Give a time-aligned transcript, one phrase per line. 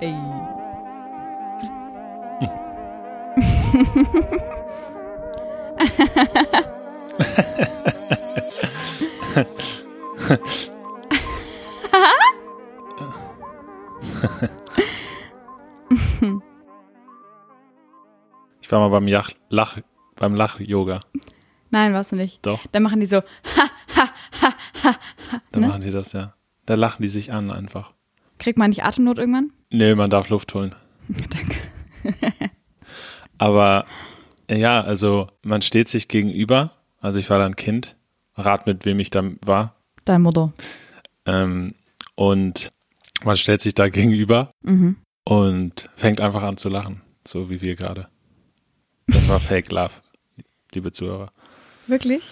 [0.00, 0.14] Ey.
[18.62, 19.78] Ich war mal beim Lach, Lach
[20.16, 21.00] beim Lach-Yoga.
[21.70, 22.44] Nein, warst du nicht.
[22.44, 22.60] Doch.
[22.72, 23.20] Dann machen die so,
[25.52, 25.68] Da Ne?
[25.68, 26.34] machen die das ja.
[26.64, 27.92] Da lachen die sich an einfach.
[28.38, 29.52] kriegt man nicht Atemnot irgendwann?
[29.70, 30.74] Nee, man darf Luft holen.
[31.08, 31.56] Danke.
[33.38, 33.84] Aber
[34.50, 36.72] ja, also man steht sich gegenüber.
[37.00, 37.96] Also ich war dann Kind.
[38.36, 39.74] Rat mit wem ich da war.
[40.04, 40.52] Dein Mutter.
[41.24, 41.74] Ähm,
[42.14, 42.70] und
[43.24, 44.96] man stellt sich da gegenüber Mhm.
[45.24, 47.02] und fängt einfach an zu lachen.
[47.26, 48.08] So wie wir gerade.
[49.08, 49.92] Das war Fake Love,
[50.74, 51.32] liebe Zuhörer.
[51.86, 52.22] Wirklich?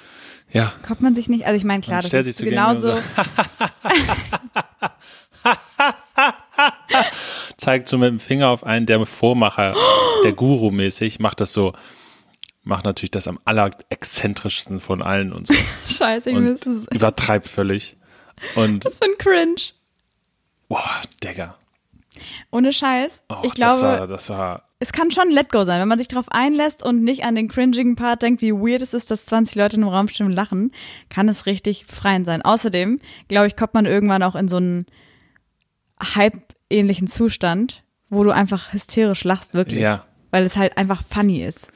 [0.51, 1.47] Ja, Kommt man sich nicht?
[1.47, 2.99] Also ich meine, klar, Man das ist genauso.
[7.57, 9.75] zeigt so mit dem Finger auf einen, der Vormacher,
[10.25, 11.73] der Guru mäßig, macht das so,
[12.63, 15.55] macht natürlich das am allerexzentrischsten von allen und so.
[15.89, 16.87] Scheiße, ich Und müsste es.
[16.93, 17.97] übertreibt völlig.
[18.57, 19.57] Und, Was für ein Cringe.
[20.69, 21.57] boah, Digga.
[22.51, 23.25] Ohne Scheiß.
[23.29, 25.99] Oh, ich das glaube, war, das war, es kann schon Let Go sein, wenn man
[25.99, 29.27] sich darauf einlässt und nicht an den cringigen Part denkt, wie weird es ist, dass
[29.27, 30.73] 20 Leute in einem Raum stehen und lachen,
[31.09, 32.43] kann es richtig befreiend sein.
[32.43, 34.87] Außerdem, glaube ich, kommt man irgendwann auch in so einen
[36.71, 39.81] Hype-ähnlichen Zustand, wo du einfach hysterisch lachst, wirklich.
[39.81, 40.05] ja.
[40.31, 41.71] Weil es halt einfach funny ist.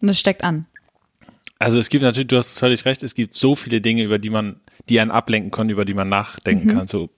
[0.00, 0.66] Und es steckt an.
[1.58, 4.28] Also es gibt natürlich, du hast völlig recht, es gibt so viele Dinge, über die
[4.28, 6.86] man, die einen ablenken können, über die man nachdenken kann.
[6.86, 7.10] So,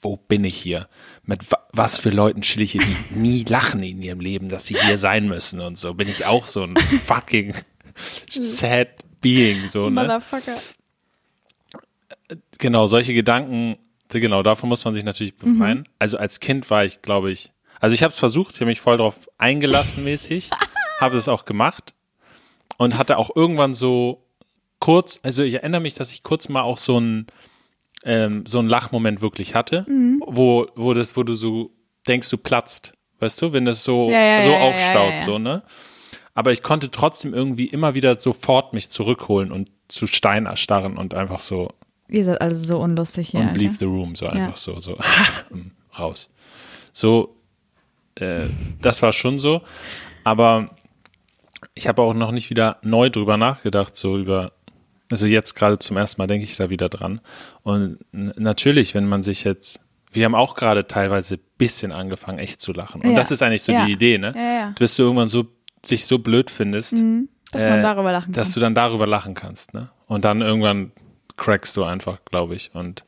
[0.00, 0.88] wo bin ich hier?
[1.24, 4.66] Mit wa was für Leuten chill ich hier, die nie lachen in ihrem Leben, dass
[4.66, 5.94] sie hier sein müssen und so.
[5.94, 7.54] Bin ich auch so ein fucking
[8.28, 8.88] sad
[9.20, 10.02] being, so, ne?
[10.02, 10.56] Motherfucker.
[12.58, 13.76] Genau, solche Gedanken,
[14.18, 15.84] genau, davon muss man sich natürlich befreien.
[16.00, 18.80] Also als Kind war ich, glaube ich, also ich habe es versucht, ich habe mich
[18.80, 20.50] voll drauf eingelassen mäßig,
[21.00, 21.94] habe es auch gemacht
[22.78, 24.26] und hatte auch irgendwann so
[24.80, 27.26] kurz, also ich erinnere mich, dass ich kurz mal auch so ein
[28.02, 29.84] ähm, so einen Lachmoment wirklich hatte,
[30.26, 31.70] wo wo das, wo du so
[32.08, 35.62] denkst, du platzt, weißt du, wenn das so Ja, ja, so ja, aufstaut, so ne.
[36.32, 41.12] Aber ich konnte trotzdem irgendwie immer wieder sofort mich zurückholen und zu Stein erstarren und
[41.14, 41.68] einfach so
[42.10, 43.40] Ihr seid alle so unlustig hier.
[43.40, 43.60] und Alter.
[43.60, 44.96] leave the room, so einfach so, so
[45.98, 46.28] raus.
[46.92, 47.36] So,
[48.16, 48.46] äh,
[48.80, 49.62] das war schon so,
[50.24, 50.70] aber
[51.74, 54.52] ich habe auch noch nicht wieder neu drüber nachgedacht, so über,
[55.10, 57.20] also jetzt gerade zum ersten Mal denke ich da wieder dran.
[57.62, 59.80] Und natürlich, wenn man sich jetzt,
[60.12, 63.02] wir haben auch gerade teilweise ein bisschen angefangen, echt zu lachen.
[63.02, 63.16] Und Ja.
[63.16, 63.86] das ist eigentlich so Ja.
[63.86, 64.32] die Idee, ne?
[64.34, 64.74] Ja, ja.
[64.78, 65.44] Bis du irgendwann so,
[65.84, 66.94] sich so blöd findest,
[67.52, 68.32] Dass man äh, darüber lachen kann.
[68.34, 69.90] dass du dann darüber lachen kannst, ne?
[70.06, 70.92] Und dann irgendwann
[71.40, 72.70] crackst du einfach, glaube ich.
[72.74, 73.04] Und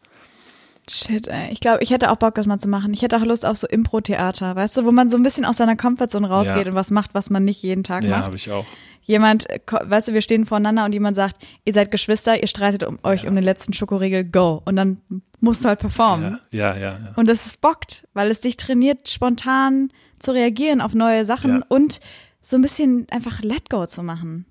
[0.91, 1.53] Shit, ey.
[1.53, 2.93] Ich glaube, ich hätte auch Bock, das mal zu machen.
[2.93, 5.59] Ich hätte auch Lust auf so Impro-Theater, weißt du, wo man so ein bisschen aus
[5.59, 6.71] seiner Comfortzone rausgeht Ja.
[6.73, 8.25] und was macht, was man nicht jeden Tag ja, macht.
[8.25, 8.67] habe ich auch.
[9.05, 12.99] Jemand, weißt du, wir stehen voreinander und jemand sagt, ihr seid Geschwister, ihr streitet um
[13.05, 14.61] euch um den letzten Schokoriegel, go.
[14.65, 15.01] Und dann
[15.41, 16.41] musst du halt performen.
[16.53, 16.91] Ja, ja, ja.
[16.99, 17.13] ja.
[17.17, 21.67] Und das ist bockt, weil es dich trainiert, spontan zu reagieren auf neue Sachen Ja.
[21.69, 22.01] und
[22.43, 24.47] so ein bisschen einfach Let Go zu machen.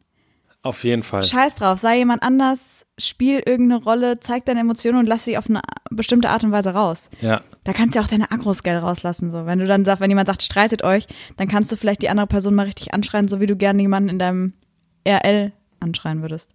[0.63, 1.23] Auf jeden Fall.
[1.23, 5.49] Scheiß drauf, sei jemand anders, spiel irgendeine Rolle, zeig deine Emotionen und lass sie auf
[5.49, 7.09] eine bestimmte Art und Weise raus.
[7.19, 9.31] Ja, Da kannst du ja auch deine Agros geil rauslassen.
[9.31, 9.47] So.
[9.47, 11.07] Wenn du dann sagst, wenn jemand sagt, streitet euch,
[11.37, 14.09] dann kannst du vielleicht die andere Person mal richtig anschreien, so wie du gerne jemanden
[14.09, 14.53] in deinem
[15.07, 16.51] RL anschreien würdest.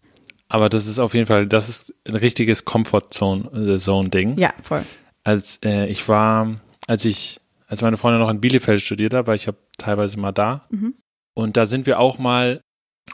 [0.48, 4.38] aber das ist auf jeden Fall, das ist ein richtiges Comfort-Zone-Ding.
[4.38, 4.84] Ja, voll.
[5.24, 9.34] Als äh, ich war, als ich, als meine Freundin noch in Bielefeld studiert hat, war
[9.34, 10.66] ich ja teilweise mal da.
[10.70, 10.94] Mhm.
[11.34, 12.62] Und da sind wir auch mal,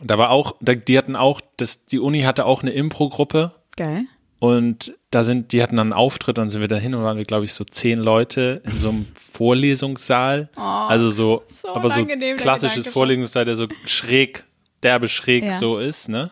[0.00, 3.52] da war auch, die hatten auch, das, die Uni hatte auch eine Impro-Gruppe.
[3.76, 4.04] Geil.
[4.38, 7.24] Und da sind, die hatten dann einen Auftritt, dann sind wir dahin und waren wir,
[7.24, 10.48] glaube ich, so zehn Leute in so einem Vorlesungssaal.
[10.56, 12.04] also so, so aber so
[12.38, 12.88] klassisches.
[12.88, 14.44] Vorlesungssaal, der so schräg,
[14.82, 15.50] derbe schräg Ja.
[15.52, 16.30] so ist, ne?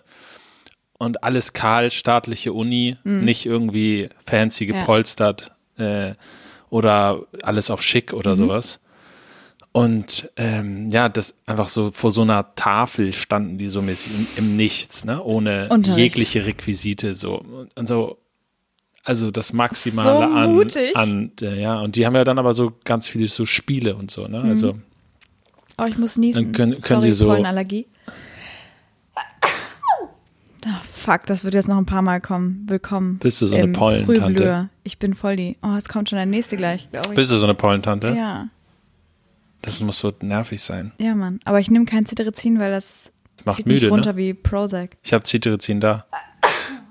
[0.99, 4.73] Und alles kahl, staatliche Uni, nicht irgendwie fancy Mhm.
[4.75, 4.81] Ja.
[4.81, 6.15] gepolstert äh,
[6.69, 8.19] oder alles auf schick Mhm.
[8.19, 8.81] oder sowas.
[9.73, 14.27] Und ähm, ja, das einfach so vor so einer Tafel standen die so mäßig im,
[14.45, 15.23] im Nichts, ne?
[15.23, 15.99] Ohne Unterricht.
[15.99, 17.45] jegliche Requisite so.
[17.77, 18.19] Und so,
[19.05, 20.97] also das Maximale So an, mutig.
[20.97, 24.11] an äh, ja, und die haben ja dann aber so ganz viele so Spiele und
[24.11, 24.41] so, ne?
[24.43, 24.77] Also
[25.79, 26.47] Oh, ich muss niesen.
[26.47, 27.87] Dann können- können Sorry, Sie so- Pollenallergie.
[30.67, 32.67] Oh, fuck, das wird jetzt noch ein paar Mal kommen.
[32.69, 33.19] Willkommen.
[33.19, 34.69] Bist du so eine Pollentante?
[34.85, 35.57] Ich bin voll die.
[35.63, 38.09] Oh, es kommt schon der nächste gleich, bist du so eine Pollentante?
[38.09, 38.49] ja,
[39.63, 40.93] Das muss so nervig sein.
[40.99, 41.41] ja, Mann.
[41.45, 44.19] Aber ich nehme kein Cetirizin, weil das, Das macht zieht müde, mich runter ne?
[44.19, 44.97] wie Prozac.
[45.03, 46.07] Ich habe Cetirizin da.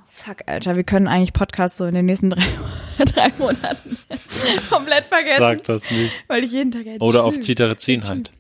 [0.08, 2.44] Fuck, Alter, wir können eigentlich Podcasts so in den nächsten drei,
[3.06, 3.98] drei Monaten
[4.70, 5.40] komplett vergessen.
[5.40, 6.26] Sag das nicht.
[6.28, 7.40] Weil ich jeden Tag jetzt Oder auf.
[7.40, 8.32] Zitterizin halt.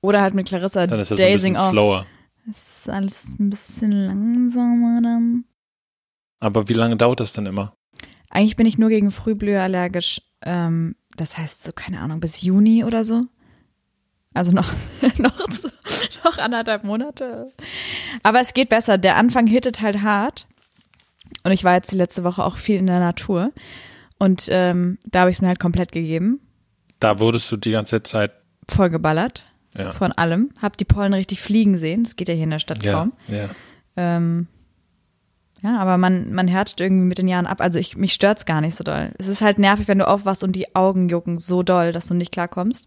[0.00, 1.72] Oder halt mit Clarissa Dann ist das ein Dazing bisschen off.
[1.72, 2.06] slower.
[2.46, 5.44] Das ist alles ein bisschen langsamer dann.
[6.40, 7.74] Aber wie lange dauert das denn immer?
[8.30, 10.20] Eigentlich bin ich nur gegen Frühblüher allergisch.
[10.42, 13.22] Ähm, das heißt so, keine Ahnung, bis Juni oder so.
[14.34, 14.70] Also noch,
[15.18, 15.38] noch,
[16.24, 17.50] noch anderthalb Monate.
[18.22, 18.98] Aber es geht besser.
[18.98, 20.46] Der Anfang hittet halt hart.
[21.44, 23.52] Und ich war jetzt die letzte Woche auch viel in der Natur.
[24.18, 26.40] Und ähm, da habe ich es mir halt komplett gegeben.
[27.00, 28.32] Da wurdest du die ganze Zeit.
[28.68, 29.44] Voll geballert.
[29.76, 29.92] Ja.
[29.92, 30.50] Von allem.
[30.60, 32.04] Hab die Pollen richtig fliegen sehen.
[32.04, 33.12] Das geht ja hier in der Stadt Ja, kaum.
[33.28, 33.48] ja.
[33.96, 34.48] Ähm,
[35.62, 37.60] ja, aber man, man härtet irgendwie mit den Jahren ab.
[37.60, 39.12] Also ich, mich stört's gar nicht so doll.
[39.18, 42.14] Es ist halt nervig, wenn du aufwachst und die Augen jucken so doll, dass du
[42.14, 42.86] nicht klarkommst.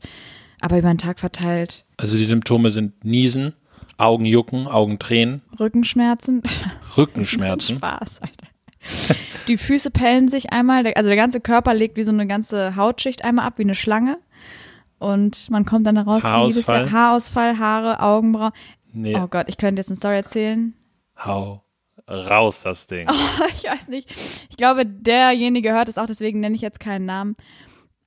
[0.62, 3.54] Aber über den Tag verteilt Also die Symptome sind Niesen,
[3.98, 6.42] Augenjucken, Augentränen, Rückenschmerzen.
[6.98, 7.76] Rückenschmerzen.
[7.78, 9.16] Spaß, Alter.
[9.48, 13.24] Die Füße pellen sich einmal, also der ganze Körper legt wie so eine ganze Hautschicht
[13.24, 14.18] einmal ab, wie eine Schlange.
[15.00, 16.88] Und man kommt dann raus, Haarausfall.
[16.88, 16.92] Jahr.
[16.92, 18.52] Haarausfall, Haare, Augenbrauen.
[18.94, 20.74] Nee, Oh Gott, ich könnte jetzt eine Story erzählen.
[21.24, 21.64] hau
[22.10, 23.08] raus das Ding.
[23.56, 24.10] ich weiß nicht.
[24.50, 27.36] Ich glaube, derjenige hört es auch, deswegen nenne ich jetzt keinen Namen.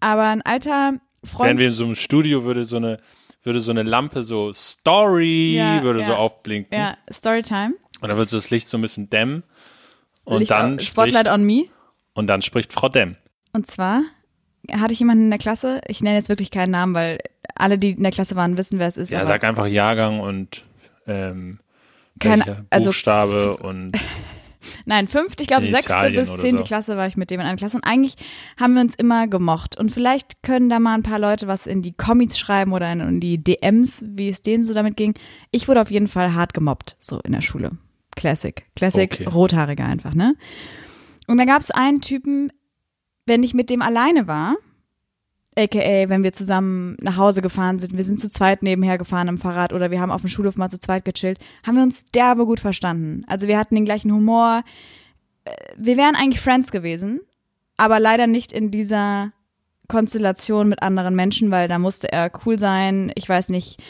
[0.00, 1.58] Aber ein alter Wären Freund.
[1.58, 2.98] wir in so einem Studio, würde so eine,
[3.42, 6.18] würde so eine Lampe so Story, Ja, würde so ja.
[6.18, 6.76] aufblinken.
[6.78, 7.74] Ja, Storytime.
[8.00, 9.42] Und dann wird so das Licht so ein bisschen dämmen.
[10.24, 11.64] Und Licht dann auf- Spotlight spricht, on me.
[12.14, 13.16] und dann spricht Frau Demm.
[13.52, 14.02] Und zwar
[14.72, 17.18] hatte ich jemanden in der Klasse, ich nenne jetzt wirklich keinen Namen, weil
[17.54, 19.10] alle, die in der Klasse waren, wissen, wer es ist.
[19.10, 20.64] Ja, sag einfach Jahrgang und
[21.06, 21.58] ähm,
[22.18, 23.92] Keine- also- Buchstabe und
[24.84, 26.64] Nein, fünfte, ich glaube sechste bis zehnte so.
[26.64, 27.76] Klasse war ich mit dem in einer Klasse.
[27.76, 28.14] Und eigentlich
[28.58, 29.78] haben wir uns immer gemocht.
[29.78, 33.20] Und vielleicht können da mal ein paar Leute was in die Comics schreiben oder in,
[33.20, 35.14] die DMs, wie es denen so damit ging.
[35.50, 37.72] Ich wurde auf jeden Fall hart gemobbt, so in der Schule.
[38.16, 38.64] Classic.
[38.76, 39.24] Classic, Okay.
[39.24, 40.34] rothaariger einfach, ne?
[41.26, 42.52] Und da gab es einen Typen,
[43.26, 44.56] wenn ich mit dem alleine war,
[45.56, 49.38] aka wenn wir zusammen nach Hause gefahren sind, wir sind zu zweit nebenher gefahren am
[49.38, 52.46] Fahrrad oder wir haben auf dem Schulhof mal zu zweit gechillt, haben wir uns derbe
[52.46, 53.24] gut verstanden.
[53.26, 54.62] Also wir hatten den gleichen Humor.
[55.44, 57.20] Äh, Wir wären eigentlich Friends gewesen,
[57.76, 59.32] aber leider nicht in dieser
[59.88, 63.12] Konstellation mit anderen Menschen, weil da musste er cool sein.
[63.16, 63.82] Ich weiß nicht.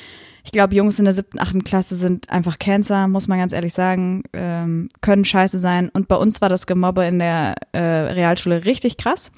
[0.42, 3.74] Ich glaube, Jungs in der siebten, achten Klasse sind einfach Cancer, muss man ganz ehrlich
[3.74, 5.90] sagen, ähm, können scheiße sein.
[5.90, 9.30] Und bei uns war das Gemobbe in der äh, Realschule richtig krass.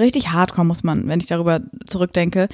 [0.00, 2.48] Richtig hardcore muss man, wenn ich darüber zurückdenke.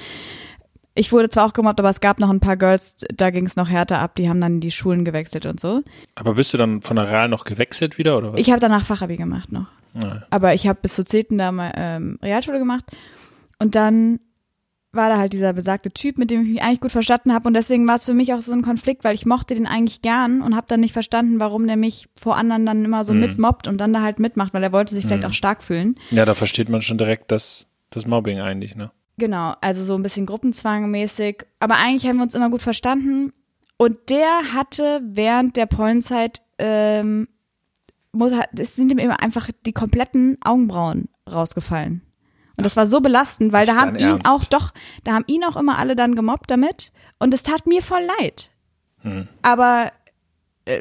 [0.95, 3.57] Ich wurde zwar auch gemobbt, aber es gab noch ein paar Girls, da ging es
[3.57, 5.83] noch härter ab, die haben dann die Schulen gewechselt und so.
[6.15, 8.41] aber bist du dann von der Real noch gewechselt wieder oder was?
[8.41, 9.67] Ich habe danach Fachabi gemacht noch.
[10.03, 10.23] Ja.
[10.31, 11.39] Aber ich habe bis zur 10.
[11.39, 12.85] da mal ähm, Realschule gemacht.
[13.59, 14.21] Und dann
[14.93, 17.47] war da halt dieser besagte Typ, mit dem ich mich eigentlich gut verstanden habe.
[17.49, 20.01] Und deswegen war es für mich auch so ein Konflikt, weil ich mochte den eigentlich
[20.01, 23.21] gern und habe dann nicht verstanden, warum der mich vor anderen dann immer so Mhm.
[23.21, 25.97] mitmobbt und dann da halt mitmacht, weil er wollte sich vielleicht auch stark fühlen.
[26.11, 28.91] ja, da versteht man schon direkt das, das Mobbing eigentlich, ne?
[29.19, 31.45] Genau, also so ein bisschen Gruppenzwangmäßig.
[31.61, 33.33] Aber eigentlich haben wir uns immer gut verstanden.
[33.79, 37.29] Und der hatte während der Pollenzeit, ähm,
[38.13, 42.01] muss, es sind ihm immer einfach die kompletten Augenbrauen rausgefallen.
[42.57, 44.29] Und das war so belastend, weil da haben ihn Ernst?
[44.29, 44.73] auch doch,
[45.05, 46.93] da haben ihn auch immer alle dann gemobbt damit.
[47.19, 48.51] Und es tat mir voll leid.
[49.03, 49.29] Hm.
[49.43, 49.93] Aber
[50.65, 50.81] äh,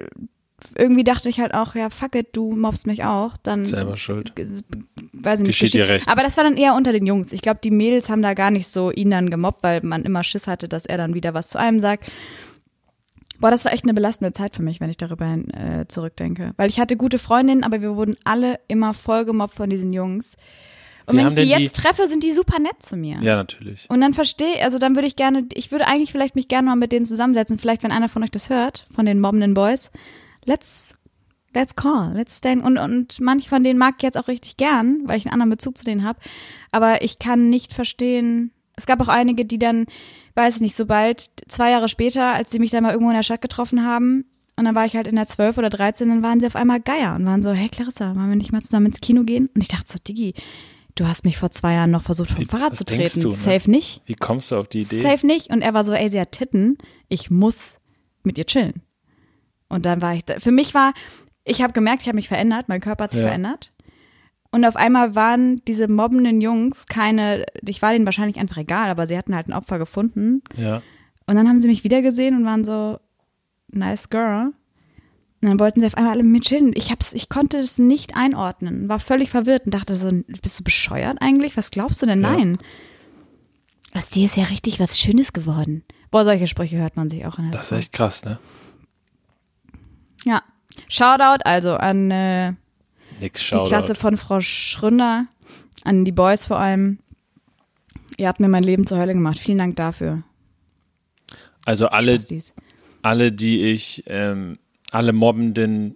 [0.75, 3.37] irgendwie dachte ich halt auch, ja, fuck it, du mobbst mich auch.
[3.37, 4.33] Dann Selber schuld.
[4.35, 5.59] weiß ich nicht.
[5.59, 6.07] Geschieht dir recht.
[6.07, 7.31] Aber das war dann eher unter den Jungs.
[7.33, 10.23] Ich glaube, die Mädels haben da gar nicht so ihn dann gemobbt, weil man immer
[10.23, 12.09] Schiss hatte, dass er dann wieder was zu einem sagt.
[13.39, 16.53] Boah, das war echt eine belastende Zeit für mich, wenn ich darüber hin, äh, zurückdenke.
[16.55, 20.37] Weil ich hatte gute Freundinnen, aber wir wurden alle immer voll gemobbt von diesen Jungs.
[21.07, 23.19] Und wenn ich die denn die- jetzt treffe, sind die super nett zu mir.
[23.21, 23.85] Ja, natürlich.
[23.89, 26.75] Und dann verstehe, also dann würde ich gerne, ich würde eigentlich vielleicht mich gerne mal
[26.75, 27.57] mit denen zusammensetzen.
[27.57, 29.91] Vielleicht, wenn einer von euch das hört, von den mobbenden Boys.
[30.45, 30.93] Let's,
[31.53, 32.63] let's call, let's stand.
[32.63, 35.51] Und, und manche von denen mag ich jetzt auch richtig gern, weil ich einen anderen
[35.51, 36.19] Bezug zu denen habe.
[36.71, 38.51] Aber ich kann nicht verstehen.
[38.75, 39.85] Es gab auch einige, die dann,
[40.35, 43.23] weiß ich nicht, sobald zwei Jahre später, als sie mich dann mal irgendwo in der
[43.23, 44.25] Stadt getroffen haben,
[44.57, 46.79] und dann war ich halt in der 12 oder 13, dann waren sie auf einmal
[46.79, 49.49] Geier und waren so, hey Clarissa, wollen wir nicht mal zusammen ins Kino gehen?
[49.53, 50.33] Und ich dachte so, Diggi,
[50.95, 53.21] du hast mich vor zwei Jahren noch versucht, vom Wie- Fahrrad zu treten.
[53.21, 53.33] du, ne?
[53.33, 54.01] Safe nicht.
[54.05, 55.01] Wie kommst du auf die Idee?
[55.01, 55.49] Safe nicht.
[55.51, 56.77] Und er war so, ey, sie hat Titten,
[57.09, 57.79] ich muss
[58.23, 58.81] mit ihr chillen.
[59.67, 60.93] Und dann war ich, da, für mich war,
[61.43, 63.27] ich habe gemerkt, ich habe mich verändert, mein Körper hat sich Ja.
[63.27, 63.71] verändert.
[64.51, 69.05] Und auf einmal waren diese mobbenden Jungs keine, ich war denen wahrscheinlich einfach egal, aber
[69.05, 70.41] sie hatten halt ein Opfer gefunden.
[70.55, 70.81] Ja.
[71.27, 72.99] Und dann haben sie mich wieder gesehen und waren so,
[73.67, 74.53] nice girl.
[75.45, 76.71] Und dann wollten sie auf einmal alle mit mir chillen.
[76.75, 80.09] Ich hab's, ich konnte es nicht einordnen, war völlig verwirrt und dachte so,
[80.41, 81.55] bist du bescheuert eigentlich?
[81.55, 82.23] Was glaubst du denn?
[82.23, 82.31] Ja.
[82.31, 82.57] Nein.
[83.93, 85.83] Aus dir ist ja richtig was Schönes geworden.
[86.09, 87.77] Boah, solche Sprüche hört man sich auch in der Das ist Zeit.
[87.77, 88.39] echt krass, ne?
[90.25, 90.41] Ja.
[90.89, 92.53] Shoutout also an äh,
[93.19, 93.67] Nix die.
[93.67, 95.27] Klasse von Frau Schründer,
[95.83, 96.97] an die Boys vor allem.
[98.17, 99.37] Ihr habt mir mein Leben zur Hölle gemacht.
[99.37, 100.23] Vielen Dank dafür.
[101.65, 102.17] Also alle,
[103.03, 104.57] alle, die ich, ähm,
[104.91, 105.95] alle mobbenden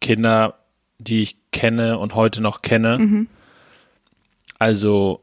[0.00, 0.58] Kinder,
[0.98, 3.28] die ich kenne und heute noch kenne, Mhm.
[4.58, 5.20] also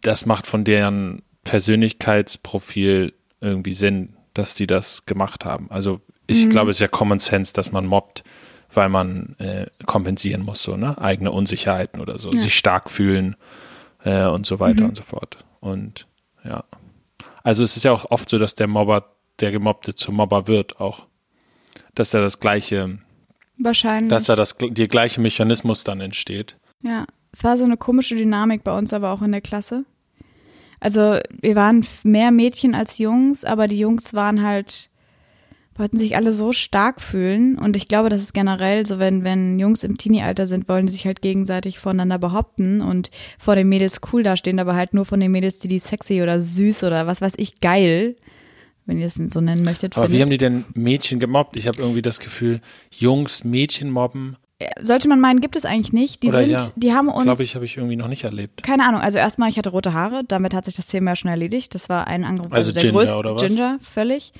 [0.00, 5.70] das macht von deren Persönlichkeitsprofil irgendwie Sinn, dass die das gemacht haben.
[5.70, 6.50] Also ich Mhm.
[6.50, 8.24] glaube, es ist ja Common Sense, dass man mobbt,
[8.72, 10.96] weil man äh, kompensieren muss, so, ne?
[11.00, 12.38] Eigene Unsicherheiten oder so, Ja.
[12.38, 13.36] sich stark fühlen
[14.04, 14.90] äh, und so weiter Mhm.
[14.90, 15.38] und so fort.
[15.60, 16.06] Und
[16.44, 16.64] ja.
[17.42, 20.80] Also es ist ja auch oft so, dass der Mobber, der Gemobbte zum Mobber wird,
[20.80, 21.06] auch.
[21.94, 22.98] Dass da das gleiche,
[23.58, 24.10] Wahrscheinlich.
[24.10, 26.56] dass da das der gleiche Mechanismus dann entsteht.
[26.82, 29.84] Ja, es war so eine komische Dynamik bei uns aber auch in der Klasse.
[30.80, 34.88] Also wir waren mehr Mädchen als Jungs, aber die Jungs waren halt,
[35.76, 37.58] wollten sich alle so stark fühlen.
[37.58, 40.92] Und ich glaube, das ist generell so, wenn, wenn Jungs im Teenie-Alter sind, wollen die
[40.92, 45.20] sich halt gegenseitig voneinander behaupten und vor den Mädels cool dastehen, aber halt nur von
[45.20, 48.16] den Mädels, die die sexy oder süß oder was weiß ich, geil,
[48.86, 49.96] wenn ihr es so nennen möchtet.
[49.96, 51.56] Aber wie haben die denn Mädchen gemobbt?
[51.56, 52.60] Ich habe irgendwie das Gefühl,
[52.90, 54.36] Jungs Mädchen mobben,
[54.80, 56.22] Sollte man meinen, gibt es eigentlich nicht.
[56.22, 56.68] Die Oder sind, ja.
[56.76, 57.24] die haben uns.
[57.24, 58.62] glaube ich, habe ich irgendwie noch nicht erlebt.
[58.62, 61.30] Keine Ahnung, also erstmal, ich hatte rote Haare, damit hat sich das Thema ja schon
[61.30, 61.74] erledigt.
[61.74, 63.42] Das war ein Angriff, also, Also der Ginger, größte oder was?
[63.42, 64.32] Ginger, völlig.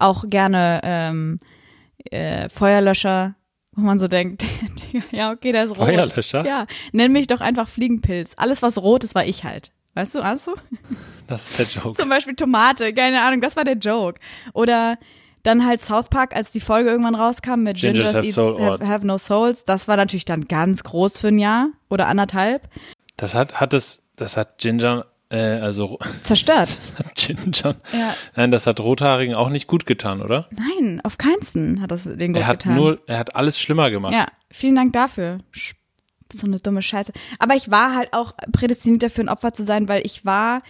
[0.00, 1.40] Auch gerne ähm,
[2.10, 3.36] äh, Feuerlöscher,
[3.72, 4.44] wo man so denkt,
[5.12, 5.86] ja, okay, der ist rot.
[5.86, 6.44] Feuerlöscher?
[6.44, 8.34] Ja, nenn mich doch einfach Fliegenpilz.
[8.36, 9.70] Alles, was rot ist, war ich halt.
[9.98, 10.52] Weißt du, hast du?
[11.26, 11.96] Das ist der Joke.
[11.96, 14.20] Zum Beispiel Tomate, keine Ahnung, das war der Joke.
[14.52, 14.96] Oder
[15.42, 19.04] dann halt South Park, als die Folge irgendwann rauskam mit Gingers Gingers, have have, have
[19.04, 19.64] No Souls.
[19.64, 22.68] Das war natürlich dann ganz groß für ein Jahr oder anderthalb.
[23.16, 26.68] Das hat, hat es, das hat Ginger, äh, also Zerstört.
[26.78, 28.14] das hat Ginger, Ja.
[28.36, 30.48] nein, das hat Rothaarigen auch nicht gut getan, oder?
[30.52, 32.76] Nein, auf keinsten hat das den gut Er hat getan.
[32.76, 34.12] nur, er hat alles schlimmer gemacht.
[34.12, 35.38] ja, vielen Dank dafür.
[35.52, 35.74] Sch-
[36.32, 37.12] So eine dumme Scheiße.
[37.38, 40.62] Aber ich war halt auch prädestiniert dafür, ein Opfer zu sein, weil ich war,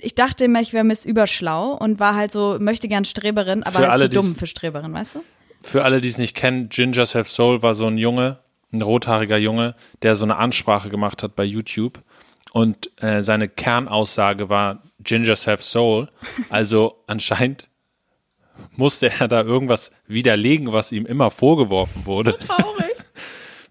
[0.00, 3.72] ich dachte immer, ich wäre Miss Überschlau und war halt so, möchte gern Streberin, aber
[3.72, 5.20] Für halt alle, zu dumm für Streberin, weißt du?
[5.62, 8.38] Für alle, die es nicht kennen, Gingers Have Soul war so ein Junge,
[8.72, 12.00] ein rothaariger Junge, der so eine Ansprache gemacht hat bei YouTube.
[12.52, 16.08] Und äh, seine Kernaussage war Gingers Have Soul.
[16.48, 17.68] Also anscheinend
[18.76, 22.38] musste er da irgendwas widerlegen, was ihm immer vorgeworfen wurde.
[22.38, 22.79] Traurig.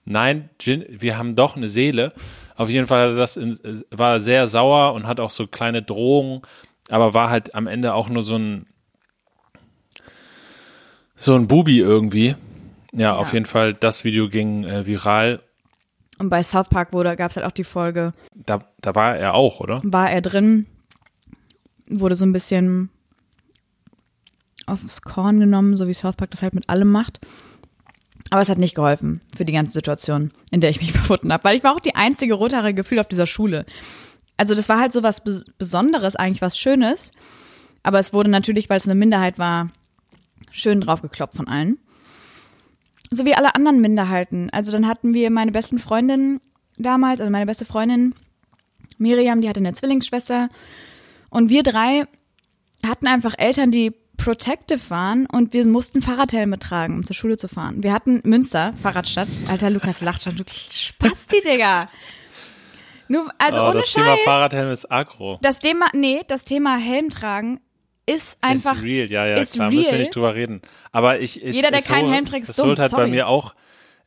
[0.10, 2.14] Nein, Gin, wir haben doch eine Seele.
[2.56, 3.58] Auf jeden Fall er das in,
[3.92, 6.42] war sehr sauer und hat auch so kleine Drohungen,
[6.90, 8.66] aber war halt am Ende auch nur so ein
[11.16, 12.36] so ein Bubi irgendwie.
[12.92, 15.44] Ja, auf jeden Fall, das Video ging äh, viral.
[16.18, 19.36] Und bei South Park wurde, gab es halt auch die Folge, Da, da war er
[19.36, 19.80] auch, oder?
[19.84, 20.66] war er drin,
[21.88, 22.90] wurde so ein bisschen
[24.66, 27.20] aufs Korn genommen, so wie South Park das halt mit allem macht.
[28.32, 31.44] Aber es hat nicht geholfen für die ganze Situation, in der ich mich befunden habe,
[31.44, 33.66] weil ich war auch die einzige rothaarige Gefühl auf dieser Schule.
[34.38, 37.12] Also das war halt so was Bes- Besonderes, eigentlich was Schönes.
[37.84, 39.70] Aber es wurde natürlich, weil es eine Minderheit war,
[40.52, 41.78] schön draufgekloppt von allen.
[43.12, 44.50] So wie alle anderen Minderheiten.
[44.52, 46.40] Also dann hatten wir meine besten Freundinnen
[46.78, 48.14] damals, also meine beste Freundin
[48.98, 50.50] Miriam, die hatte eine Zwillingsschwester.
[51.30, 52.06] Und wir drei
[52.86, 57.48] hatten einfach Eltern, die protective waren und wir mussten Fahrradhelme tragen, um zur Schule zu
[57.48, 57.82] fahren.
[57.84, 59.30] Wir hatten Münster, Fahrradstadt.
[59.48, 60.36] Alter, Lukas lacht schon.
[60.36, 61.88] Du Spasti, Digga.
[63.08, 64.04] Nur, also oh, ohne das Scheiß.
[64.04, 65.40] Thema Fahrradhelm ist aggro.
[65.42, 67.60] das Thema, nee, das Thema Helm tragen
[68.06, 68.76] ist einfach.
[68.76, 70.00] ist real, ja, ja, ist klar, müssen wir real.
[70.00, 70.62] nicht drüber reden.
[70.92, 73.08] Aber ich, es, Jeder, der keinen holt- Helm trägt, ist das dumm, holt halt bei
[73.08, 73.56] mir auch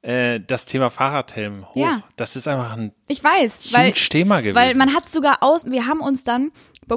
[0.03, 1.77] äh, das Thema Fahrradhelm hoch.
[1.77, 2.03] Ja.
[2.17, 4.57] Das ist einfach ein Ich weiß, weil, Thema gewesen.
[4.57, 6.51] weil man hat sogar aus, wir haben uns dann,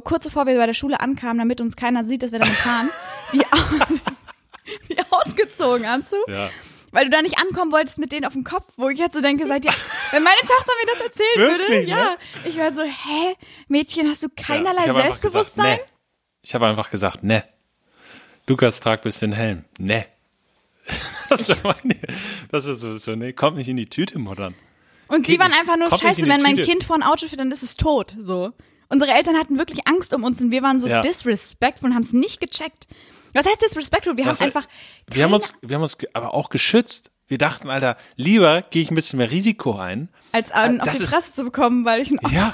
[0.03, 2.89] kurz bevor wir bei der Schule ankamen, damit uns keiner sieht, dass wir damit fahren,
[3.33, 3.39] die,
[4.89, 6.17] die ausgezogen, hast du?
[6.27, 6.49] ja.
[6.91, 9.19] Weil du da nicht ankommen wolltest mit denen auf dem Kopf, wo ich jetzt so
[9.19, 9.73] denke, seid ihr,
[10.11, 12.17] wenn meine Tochter mir das erzählen würde, Wirklich, ja, ne?
[12.45, 13.35] ich wäre so, hä,
[13.67, 15.65] Mädchen, hast du keinerlei ich hab einfach Selbstbewusstsein?
[15.75, 15.93] Gesagt, nee.
[16.41, 17.43] Ich habe einfach gesagt, ne.
[18.47, 19.65] Lukas, trag bis den Helm.
[19.77, 20.05] Ne.
[21.27, 21.99] Das war meine,
[22.49, 24.55] das war so, so, nee, kommt nicht in die Tüte, Muttern.
[25.09, 26.69] Und sie waren nicht- einfach nur scheiße, wenn mein Tüte.
[26.69, 28.53] Kind vor ein Auto fährt, dann ist es tot, so.
[28.89, 31.01] Unsere Eltern hatten wirklich Angst um uns und wir waren so Ja.
[31.01, 32.87] disrespectful und haben es nicht gecheckt.
[33.33, 34.15] Was heißt disrespectful?
[34.17, 34.67] Wir Was- haben einfach
[35.11, 37.11] Wir haben uns, wir haben uns aber auch geschützt.
[37.27, 40.09] Wir dachten, Alter, lieber gehe ich ein bisschen mehr Risiko ein.
[40.31, 42.53] als einen auf das die Fresse zu bekommen, weil ich ein Ja.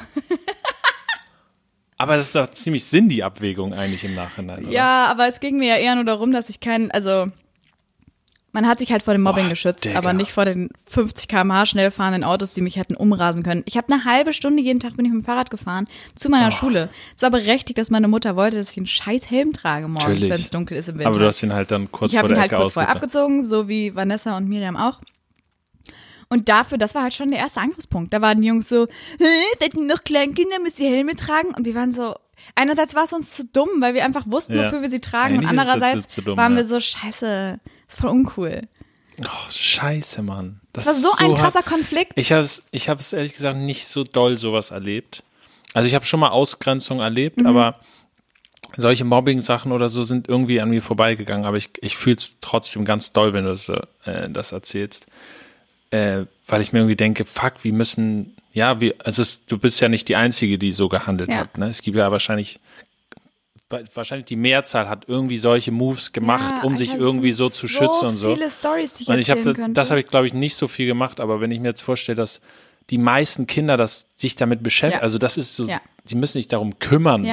[1.97, 4.63] aber das ist doch ziemlich Sinn, die Abwägung eigentlich im Nachhinein.
[4.65, 4.71] Oder?
[4.73, 7.27] Ja, aber es ging mir ja eher nur darum, dass ich keinen, also
[8.53, 9.97] Man hat sich halt vor dem Mobbing Boah, geschützt, Digga.
[9.97, 13.63] aber nicht vor den 50 km/h schnell fahrenden Autos, die mich hätten umrasen können.
[13.65, 16.49] Ich habe eine halbe Stunde jeden Tag bin ich mit dem Fahrrad gefahren zu meiner
[16.49, 16.51] Oh.
[16.51, 16.89] Schule.
[17.15, 20.31] Es war berechtigt, dass meine Mutter wollte, dass ich einen scheiß Helm trage morgens, wenn
[20.31, 21.09] es dunkel ist im Winter.
[21.09, 22.91] Aber du hast ihn halt dann kurz ich vor habe der ihn halt kurz vorher
[22.93, 24.99] abgezogen, so wie Vanessa und Miriam auch.
[26.29, 28.13] Und dafür, das war halt schon der erste Angriffspunkt.
[28.13, 28.87] Da waren die Jungs so,
[29.19, 29.25] Hä,
[29.59, 31.53] seid ihr noch Kleinkinder, müsst ihr Helme tragen?
[31.53, 32.15] Und wir waren so,
[32.55, 34.65] einerseits war es uns zu dumm, weil wir einfach wussten, Ja.
[34.65, 35.35] wofür wir sie tragen.
[35.39, 36.57] Eigentlich und andererseits dumm, waren ja.
[36.57, 37.59] wir so, scheiße,
[37.91, 38.61] ist voll uncool.
[39.23, 40.61] Oh, scheiße, Mann.
[40.73, 42.13] Das Das war so, ein krasser Konflikt.
[42.15, 45.23] Ich habe es ich hab's ehrlich gesagt nicht so doll sowas erlebt.
[45.73, 47.47] Also ich habe schon mal Ausgrenzung erlebt, Mhm.
[47.47, 47.79] aber
[48.77, 51.45] solche Mobbing-Sachen oder so sind irgendwie an mir vorbeigegangen.
[51.45, 55.05] Aber ich, ich fühle es trotzdem ganz doll, wenn du das, äh, das erzählst.
[55.91, 59.81] Äh, weil ich mir irgendwie denke, fuck, wir müssen, ja, wir, also es, du bist
[59.81, 61.39] ja nicht die Einzige, die so gehandelt Ja.
[61.39, 61.57] hat.
[61.57, 61.69] Ne?
[61.69, 62.59] Es gibt ja wahrscheinlich,
[63.93, 67.67] wahrscheinlich die Mehrzahl hat irgendwie solche Moves gemacht, Ja, um sich Alter, irgendwie so zu
[67.67, 68.31] schützen und so.
[68.31, 70.67] viele Storys, die ich Und ich habe das, das habe ich glaube ich nicht so
[70.67, 72.41] viel gemacht, aber wenn ich mir jetzt vorstelle, dass
[72.89, 75.03] die meisten Kinder das sich damit beschäftigen, Ja.
[75.03, 75.79] also das ist so, Ja.
[76.05, 77.23] sie müssen sich darum kümmern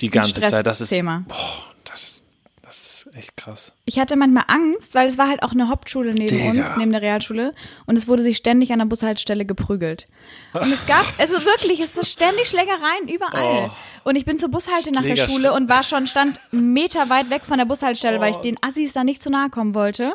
[0.00, 0.66] die ganze Zeit.
[0.66, 1.24] Das ist, Stressthema.
[1.28, 1.36] boah,
[1.84, 2.24] das ist,
[2.62, 3.72] das ist echt krass.
[3.84, 6.50] Ich hatte manchmal Angst, weil es war halt auch eine Hauptschule neben Digga.
[6.50, 7.52] uns, neben der Realschule.
[7.86, 10.06] Und es wurde sich ständig an der Bushaltestelle geprügelt.
[10.52, 13.70] Und es gab, also wirklich, es ist ständig Schlägereien überall.
[14.08, 17.44] Und ich bin zur Bushalte nach der Schule und war schon, stand Meter weit weg
[17.44, 20.14] von der Bushaltestelle, weil ich den Assis da nicht zu nahe kommen wollte.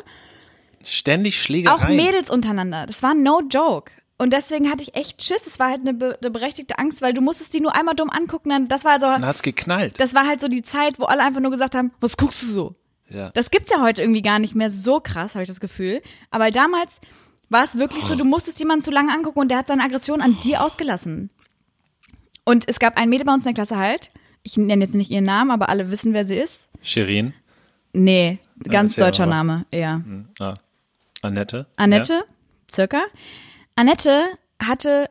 [0.82, 1.80] Ständig Schlägereien.
[1.80, 2.86] Auch Mädels untereinander.
[2.86, 3.92] Das war no joke.
[4.18, 5.46] Und deswegen hatte ich echt Schiss.
[5.46, 8.10] Es war halt eine, be eine berechtigte Angst, weil du musstest die nur einmal dumm
[8.10, 8.50] angucken.
[8.50, 10.00] Dann, das war also, Dann hat's geknallt.
[10.00, 12.46] das war halt so die Zeit, wo alle einfach nur gesagt haben, was guckst du
[12.46, 12.74] so?
[13.10, 13.30] ja.
[13.30, 16.02] Das gibt's ja heute irgendwie gar nicht mehr so krass, habe ich das Gefühl.
[16.32, 17.00] Aber damals
[17.48, 20.20] war es wirklich so, du musstest jemanden zu lange angucken und der hat seine Aggression
[20.20, 21.30] an dir ausgelassen.
[22.44, 24.10] Und es gab ein Mädel bei uns in der Klasse halt.
[24.42, 26.68] Ich nenne jetzt nicht ihren Namen, aber alle wissen, wer sie ist.
[26.82, 27.32] Shirin,
[27.96, 29.26] Nee, ganz erzähl deutscher.
[29.26, 30.02] Name, eher.
[30.40, 30.54] ah.
[31.22, 31.66] Annette.
[31.76, 32.24] Annette,
[32.70, 33.00] circa.
[33.76, 34.20] Annette
[34.62, 35.08] hatte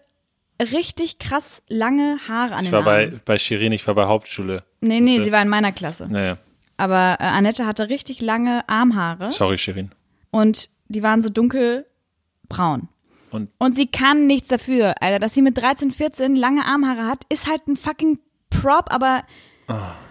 [0.61, 4.63] richtig krass lange Haare an Ich den war bei, bei Shirin, ich war bei Hauptschule.
[4.81, 6.07] nee, nee, Das, sie war in meiner Klasse.
[6.09, 6.37] Naja,
[6.77, 9.31] Aber äh, Annette hatte richtig lange Armhaare.
[9.31, 9.91] sorry Shirin.
[10.29, 12.89] und die waren so dunkelbraun.
[13.33, 15.19] Und Und sie kann nichts dafür, Alter.
[15.19, 19.23] Dass sie mit 13, 14 lange Armhaare hat, ist halt ein fucking Prop, aber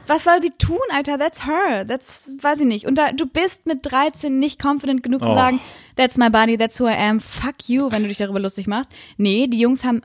[0.07, 1.19] was soll sie tun, Alter?
[1.19, 1.87] That's her.
[1.87, 2.87] That's, weiß ich nicht.
[2.87, 5.35] Und da, du bist mit 13 nicht confident genug zu Oh.
[5.35, 5.61] sagen,
[5.97, 8.91] that's my body, that's who I am, fuck you, wenn du dich darüber lustig machst.
[9.19, 10.03] Nee, die Jungs haben,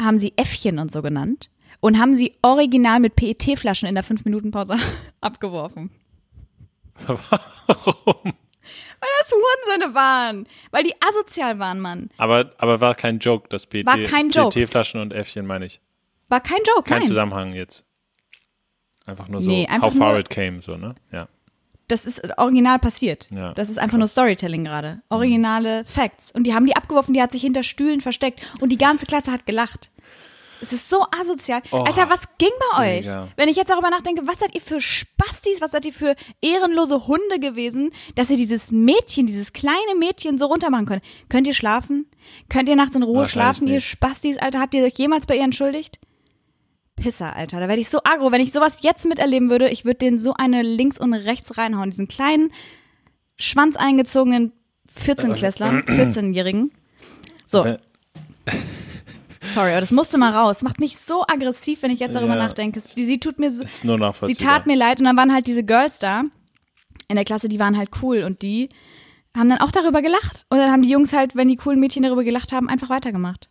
[0.00, 4.76] haben sie Äffchen und so genannt und haben sie original mit PET-Flaschen in der 5-Minuten-Pause
[5.20, 5.90] abgeworfen.
[7.06, 8.32] warum?
[9.00, 10.46] Weil das Hurensöhne waren.
[10.70, 12.10] Weil die asozial waren, Mann.
[12.18, 14.50] Aber, aber war kein Joke, das PT, War kein Joke.
[14.60, 15.80] PT-Flaschen und Äffchen meine ich.
[16.28, 17.08] War kein Joke, Kein nein.
[17.08, 17.84] Zusammenhang jetzt.
[19.06, 20.94] Einfach nur so, Nee, einfach how far nur- it came, so, ne?
[21.10, 21.28] Ja.
[21.88, 23.28] Das ist original passiert.
[23.32, 25.02] Ja, das ist einfach nur Storytelling gerade.
[25.08, 26.30] Originale Facts.
[26.30, 29.32] Und die haben die abgeworfen, die hat sich hinter Stühlen versteckt und die ganze Klasse
[29.32, 29.90] hat gelacht.
[30.60, 31.62] Es ist so asozial.
[31.70, 33.22] Oh, Alter, was ging bei Digga.
[33.24, 33.30] euch?
[33.36, 37.06] Wenn ich jetzt darüber nachdenke, was seid ihr für Spastis, was seid ihr für ehrenlose
[37.06, 41.02] Hunde gewesen, dass ihr dieses Mädchen, dieses kleine Mädchen so runtermachen könnt.
[41.28, 42.06] Könnt ihr schlafen?
[42.48, 43.80] Könnt ihr nachts in Ruhe schlafen, ihr.
[43.80, 44.36] Spastis?
[44.38, 45.98] Alter, habt ihr euch jemals bei ihr entschuldigt?
[46.96, 47.60] Pisser, Alter.
[47.60, 48.30] Da werde ich so aggro.
[48.30, 51.88] Wenn ich sowas jetzt miterleben würde, ich würde den so eine links und rechts reinhauen.
[51.90, 52.52] Diesen kleinen,
[53.38, 54.52] schwanz eingezogenen
[54.94, 56.72] 14-Klässlern, 14-Jährigen.
[57.46, 57.78] So, Wenn-
[59.52, 60.62] sorry, aber das musste mal raus.
[60.62, 62.46] Macht mich so aggressiv, wenn ich jetzt darüber Ja.
[62.46, 62.80] nachdenke.
[62.80, 65.46] Sie, sie tut mir so, Ist nur sie tat mir leid und dann waren halt
[65.46, 66.22] diese Girls da
[67.08, 68.68] in der Klasse, die waren halt cool und die
[69.36, 70.46] haben dann auch darüber gelacht.
[70.48, 73.48] Und dann haben die Jungs halt, wenn die coolen Mädchen darüber gelacht haben, einfach weitergemacht.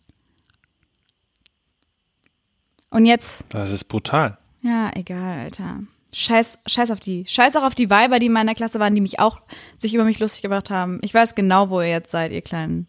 [2.90, 4.38] Und jetzt Das ist brutal.
[4.62, 5.80] ja, egal, Alter.
[6.12, 7.24] Scheiß, scheiß auf die.
[7.28, 9.40] Scheiß auch auf die Weiber, die in meiner Klasse waren, die mich auch
[9.78, 11.00] sich über mich lustig gemacht haben.
[11.04, 12.88] Ich weiß genau, wo ihr jetzt seid, ihr kleinen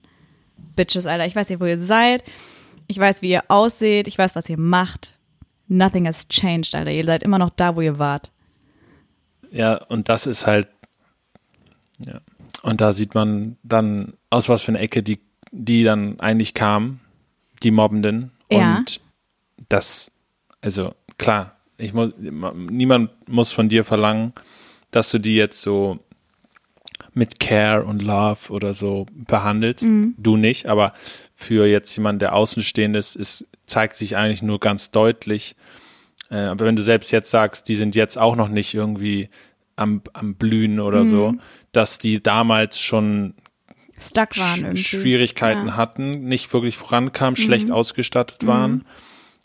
[0.74, 1.26] Bitches, Alter.
[1.26, 2.24] Ich weiß nicht, wo ihr seid.
[2.90, 4.08] Ich weiß, wie ihr ausseht.
[4.08, 5.16] Ich weiß, was ihr macht.
[5.68, 6.90] Nothing has changed, Alter.
[6.90, 8.32] Ihr seid immer noch da, wo ihr wart.
[9.52, 10.66] Ja, und das ist halt,
[12.04, 12.20] ja.
[12.62, 15.20] Und da sieht man dann, aus was für eine Ecke die,
[15.52, 16.98] die dann eigentlich kamen,
[17.62, 18.32] die Mobbenden.
[18.50, 18.78] Ja.
[18.78, 19.00] Und
[19.68, 20.10] das,
[20.60, 24.32] also klar, ich muss, niemand muss von dir verlangen,
[24.90, 26.00] dass du die jetzt so
[27.14, 29.86] mit Care und Love oder so behandelst.
[30.16, 30.92] Du nicht, aber
[31.40, 35.56] für jetzt jemanden, der außenstehend ist, ist, zeigt sich eigentlich nur ganz deutlich,
[36.30, 39.30] äh, aber wenn du selbst jetzt sagst, die sind jetzt auch noch nicht irgendwie
[39.76, 41.34] am, am Blühen oder so,
[41.72, 43.34] dass die damals schon
[43.98, 44.82] Stuck waren irgendwie.
[44.82, 45.72] Schwierigkeiten Ja.
[45.72, 45.76] Mhm.
[45.76, 48.84] hatten, nicht wirklich vorankamen, schlecht ausgestattet waren,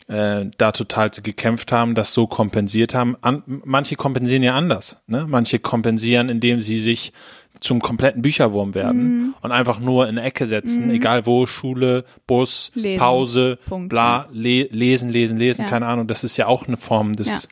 [0.08, 3.16] äh, da total gekämpft haben, das so kompensiert haben.
[3.22, 4.98] An, manche kompensieren ja anders.
[5.06, 5.26] Ne?
[5.28, 7.12] Manche kompensieren, indem sie sich
[7.60, 12.70] zum kompletten Bücherwurm werden und einfach nur in eine Ecke setzen, egal wo, Schule, Bus,
[12.74, 12.98] Lesen.
[13.00, 15.68] Pause, Punkt, bla, le lesen, lesen, lesen, Ja.
[15.68, 16.06] keine Ahnung.
[16.06, 17.48] Das ist ja auch eine Form des,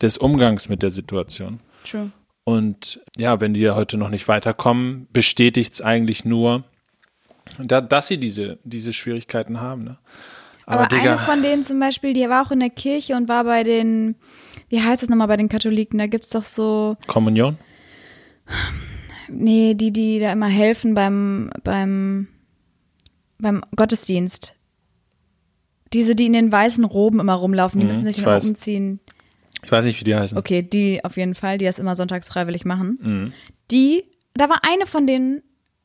[0.00, 1.60] des Umgangs mit der Situation.
[1.84, 2.10] True.
[2.44, 6.64] Und ja, wenn die heute noch nicht weiterkommen, bestätigt es eigentlich nur,
[7.58, 9.84] da, dass sie diese, diese Schwierigkeiten haben.
[9.84, 9.98] Ne?
[10.64, 13.28] Aber, Aber, Digga, eine von denen zum Beispiel, die war auch in der Kirche und
[13.28, 14.16] war bei den,
[14.68, 15.98] wie heißt es nochmal bei den Katholiken?
[15.98, 17.56] Da gibt's doch so, Kommunion?
[19.30, 22.28] Nee, die, die da immer helfen beim, beim,
[23.38, 24.54] beim Gottesdienst.
[25.92, 28.48] Diese, die in den weißen Roben immer rumlaufen, die Mhm, müssen sich ich immer weiß.
[28.48, 29.00] umziehen.
[29.62, 30.36] Ich weiß nicht, wie die heißen.
[30.36, 32.98] Okay, die auf jeden Fall, die das immer sonntags freiwillig machen.
[33.00, 33.32] Mhm.
[33.70, 34.02] Die,
[34.34, 35.42] da war eine von denen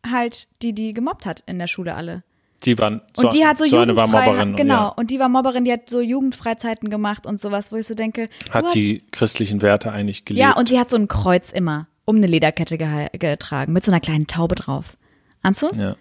[0.10, 2.23] halt, die die gemobbt hat in der Schule alle.
[2.63, 4.56] Die waren so, Und die hat so, so eine war Mobberin.
[4.56, 4.73] genau.
[4.73, 7.95] Ja, Und die war Mobberin, die hat so Jugendfreizeiten gemacht und sowas, wo ich so
[7.95, 10.41] denke, hat hast, die christlichen Werte eigentlich gelebt.
[10.41, 13.99] ja, und sie hat so ein Kreuz immer um eine Lederkette getragen mit so einer
[14.01, 14.97] kleinen Taube drauf.
[15.41, 15.67] Ahnst du?
[15.75, 15.95] ja.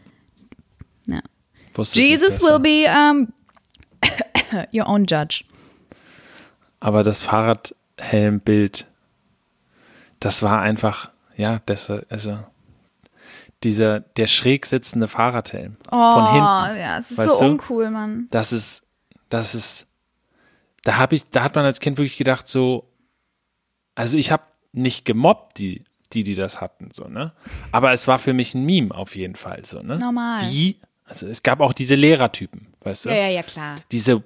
[1.07, 1.21] Ja.
[1.93, 3.33] Jesus will be um,
[4.73, 5.45] your own judge.
[6.81, 8.87] Aber das Fahrradhelmbild,
[10.19, 12.39] das war einfach, ja, das, also
[13.63, 16.81] dieser, der schräg sitzende Fahrradhelm Oh, von hinten.
[16.81, 17.45] ja, es ist so du?
[17.53, 18.27] uncool, Mann.
[18.31, 18.83] Das ist,
[19.29, 19.87] das ist,
[20.83, 22.91] da habe ich, da hat man als Kind wirklich gedacht so,
[23.95, 27.33] also ich habe nicht gemobbt die, die, die das hatten, so ne,
[27.73, 29.99] aber es war für mich ein Meme auf jeden Fall so ne.
[29.99, 30.51] Normal.
[30.51, 33.11] Wie, also es gab auch diese Lehrertypen, weißt du?
[33.11, 33.77] Ja, ja, ja, klar.
[33.93, 34.23] diese,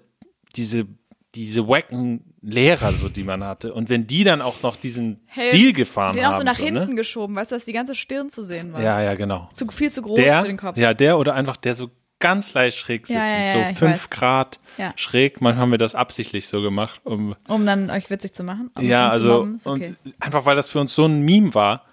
[0.57, 0.87] diese,
[1.35, 3.73] diese wacken Lehrer, so die man hatte.
[3.73, 6.35] Und wenn die dann auch noch diesen Helm, Stil gefahren Den haben.
[6.35, 6.95] auch so nach so, hinten ne?
[6.95, 8.83] geschoben, weißt du, dass die ganze Stirn zu sehen war.
[8.83, 9.49] Ja, ja, genau.
[9.55, 10.77] Zu, viel zu groß Der, für den Kopf.
[10.77, 14.11] ja, der oder einfach der so ganz leicht schräg sitzen, ja, so ich fünf weiß.
[14.11, 14.93] Grad Ja.
[14.97, 15.41] schräg.
[15.41, 18.71] Manchmal haben wir das absichtlich so gemacht, um Um dann euch witzig zu machen.
[18.75, 19.95] Um, ja, also okay.
[20.05, 21.85] und einfach weil das für uns so ein Meme war,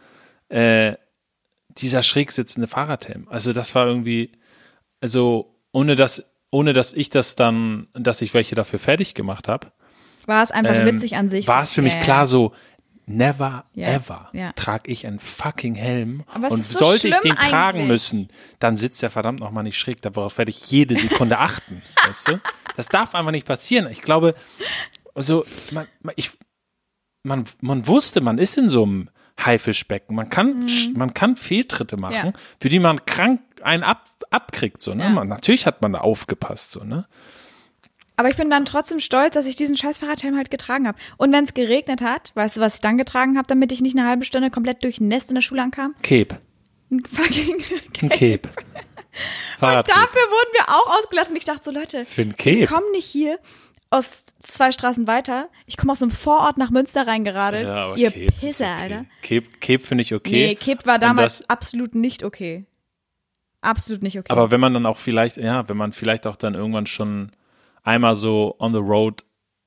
[0.49, 0.93] äh,
[1.69, 3.27] dieser schräg sitzende Fahrradhelm.
[3.29, 4.31] Also das war irgendwie,
[5.01, 9.71] also ohne dass, ohne dass ich das dann, dass ich welche dafür fertig gemacht habe,
[10.25, 11.47] War es einfach ähm, witzig an sich.
[11.47, 11.99] war es für mich ja.
[12.01, 12.53] klar so,
[13.11, 14.51] never Ja, ever ja.
[14.53, 16.23] trage ich einen fucking Helm.
[16.49, 17.87] Und so sollte ich den tragen eigentlich.
[17.87, 20.01] müssen, dann sitzt der verdammt nochmal nicht schräg.
[20.01, 21.81] Darauf werde ich jede Sekunde achten.
[22.07, 22.41] weißt du?
[22.75, 23.87] Das darf einfach nicht passieren.
[23.91, 24.35] Ich glaube,
[25.13, 26.31] also, man, man- ich,
[27.23, 30.15] man, man wusste, man ist in so einem Haifischbecken.
[30.15, 32.25] Man kann, man kann Fehltritte machen, Mhm.
[32.27, 32.33] Ja.
[32.59, 34.81] für die man krank einen ab, abkriegt.
[34.81, 35.09] So, ne?
[35.09, 36.71] Man, natürlich hat man da aufgepasst.
[36.71, 37.05] So, ne?
[38.21, 40.95] Aber ich bin dann trotzdem stolz, dass ich diesen scheiß Fahrradhelm halt getragen habe.
[41.17, 43.97] Und wenn es geregnet hat, weißt du, was ich dann getragen habe, damit ich nicht
[43.97, 45.95] eine halbe Stunde komplett durchnässt in der Schule ankam?
[46.03, 46.39] Cape.
[46.91, 47.55] Ein fucking
[48.03, 48.41] Ein Cape.
[49.57, 49.99] Fahrradcape.
[49.99, 52.57] Dafür wurden wir auch ausgelacht und ich dachte so, Leute, Für ein Cape.
[52.61, 53.39] ich komme nicht hier
[53.89, 55.49] aus zwei Straßen weiter.
[55.65, 57.69] Ich komme aus einem Vorort nach Münster reingeradelt.
[57.69, 58.83] Ja, aber Ihr Cape Pisser, okay.
[58.83, 59.05] Alter.
[59.23, 60.49] Cape, Cape finde ich okay.
[60.49, 62.67] Nee, Kipp war Und damals absolut nicht okay.
[63.61, 64.29] Absolut nicht okay.
[64.29, 67.31] Aber wenn man dann auch vielleicht, ja, wenn man vielleicht auch dann irgendwann schon
[67.83, 69.23] einmal so on the road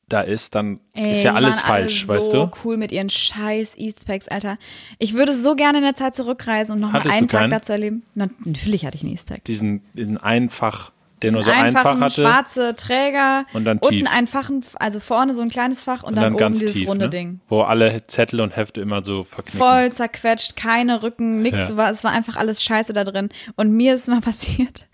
[0.08, 2.50] da ist, dann Ey, ist ja alles falsch, alle weißt so du?
[2.64, 4.58] cool mit ihren scheiß Eastpacks, Alter.
[4.98, 7.50] Ich würde so gerne in der Zeit zurückreisen und noch mal einen Tag keinen?
[7.50, 8.02] dazu erleben.
[8.14, 9.44] Na, natürlich hatte ich einen Eastpack.
[9.44, 13.46] Diesen, diesen einfach, der nur so Diesen ein Fach einfachen, hatte schwarze Träger.
[13.54, 14.08] Und dann Unten tief.
[14.14, 16.74] ein Fachen, also vorne so ein kleines Fach und, und dann, dann oben ganz dieses
[16.76, 17.10] tief, runde ne?
[17.10, 17.40] Ding.
[17.48, 19.58] wo alle Zettel und Hefte immer so verknicken.
[19.58, 21.70] Voll zerquetscht, keine Rücken, nix.
[21.70, 21.76] Ja.
[21.78, 23.30] War, es war einfach alles scheiße da drin.
[23.56, 24.86] Und mir ist mal passiert,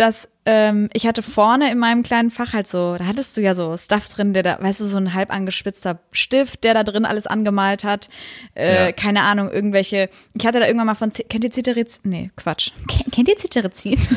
[0.00, 3.52] dass ähm, ich hatte vorne in meinem kleinen Fach halt so, da hattest du ja
[3.52, 7.04] so Stuff drin, der da, weißt du, so ein halb angespitzter Stift, der da drin
[7.04, 8.08] alles angemalt hat.
[8.54, 8.92] Äh, Ja.
[8.92, 10.08] Keine Ahnung, irgendwelche.
[10.34, 12.00] Ich hatte da irgendwann mal von, kennt ihr Cetirizin?
[12.10, 12.70] Nee, Quatsch.
[12.88, 13.98] Kennt, kennt ihr Cetirizin?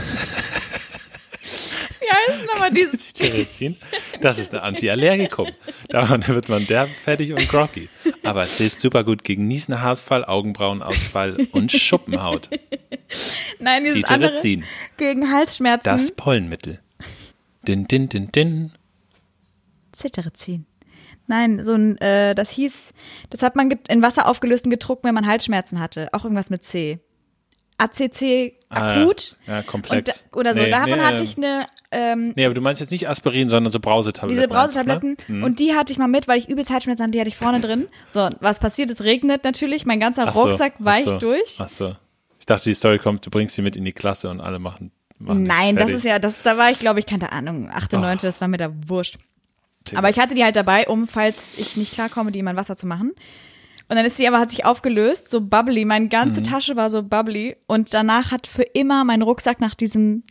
[2.03, 3.07] Wie heißt nochmal dieses?
[3.13, 3.77] Cetirizin,
[4.21, 5.49] das ist ein Antiallergikum.
[5.89, 7.87] Daran wird man derb, fertig und groggy.
[8.23, 12.49] Aber es hilft super gut gegen Niesen, Haarausfall, Augenbrauenausfall und Schuppenhaut.
[13.59, 14.63] Nein, dieses andere Cetirizin,
[14.97, 15.89] gegen Halsschmerzen.
[15.89, 16.79] das Pollenmittel.
[17.67, 18.71] Din, din, din, din.
[19.93, 20.65] Cetirizin.
[21.27, 22.93] Nein, so ein, äh, das hieß,
[23.29, 26.09] das hat man in Wasser aufgelöst und gedruckt, wenn man Halsschmerzen hatte.
[26.11, 26.99] Auch irgendwas mit C.
[27.77, 29.37] ACC Ah, akut.
[29.45, 30.25] Ja, ja komplex.
[30.31, 30.61] Und, oder so.
[30.61, 33.47] Nee, Davon nee, hatte ähm, ich eine, ähm, Nee, aber du meinst jetzt nicht Aspirin,
[33.49, 34.35] sondern so Brausetabletten.
[34.35, 35.11] diese Brausetabletten.
[35.11, 35.45] einfach, ne?
[35.45, 37.59] Und die hatte ich mal mit, weil ich übelst Halsschmerzen hatte, die hatte ich vorne
[37.61, 37.87] drin.
[38.09, 38.89] So, was passiert?
[38.91, 39.85] Es regnet natürlich.
[39.85, 41.55] Mein ganzer Ach so, Rucksack ach weicht so, durch.
[41.59, 41.95] Ach so.
[42.39, 44.91] Ich dachte, die Story kommt, du bringst sie mit in die Klasse und alle machen.
[45.19, 48.01] machen Nein, das ist ja, das, da war ich, glaube ich, keine Ahnung, achte, Ach.
[48.01, 49.17] neunte, das war mir da wurscht.
[49.95, 52.75] Aber ich hatte die halt dabei, um, falls ich nicht klarkomme, die in mein Wasser
[52.75, 53.11] zu machen.
[53.89, 55.83] Und dann ist sie aber, hat sich aufgelöst, so bubbly.
[55.85, 56.45] Meine ganze Mhm.
[56.45, 57.57] Tasche war so bubbly.
[57.67, 60.23] Und danach hat für immer mein Rucksack nach diesem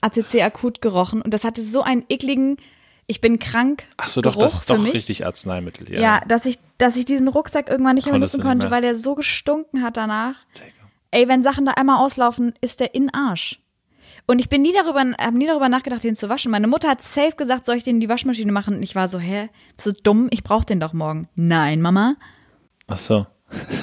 [0.00, 1.22] ACC akut gerochen.
[1.22, 2.56] Und das hatte so einen ekligen,
[3.06, 4.94] ich bin krank, Ach so, doch, Geruch das ist doch mich.
[4.94, 5.90] richtig Arzneimittel.
[5.92, 8.70] Ja, Ja, dass ich, dass ich diesen Rucksack irgendwann nicht mehr Konntest benutzen konnte, mehr.
[8.70, 10.34] weil der so gestunken hat danach.
[11.10, 13.58] Ey, wenn Sachen da einmal auslaufen, ist der in Arsch.
[14.26, 16.52] Und ich bin nie darüber, habe nie darüber nachgedacht, den zu waschen.
[16.52, 18.76] Meine Mutter hat safe gesagt, soll ich den in die Waschmaschine machen?
[18.76, 20.28] Und ich war so, hä, bist du dumm?
[20.30, 21.28] Ich brauch den doch morgen.
[21.34, 22.14] Nein, Mama.
[22.86, 23.26] Ach so.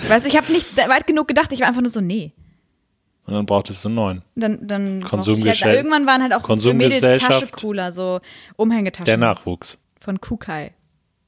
[0.08, 1.52] Weißt du, ich habe nicht weit genug gedacht.
[1.52, 2.32] Ich war einfach nur so, nee.
[3.28, 4.22] Und dann brauchtest du einen neuen.
[4.36, 7.32] Dann, dann brauchte Konsumgesell- ich halt, irgendwann waren halt auch für Mädels Konsumgesellschaft.
[7.42, 8.20] Taschencooler, so
[8.56, 9.78] Umhängetaschen Der Nachwuchs.
[10.00, 10.72] von Kukai.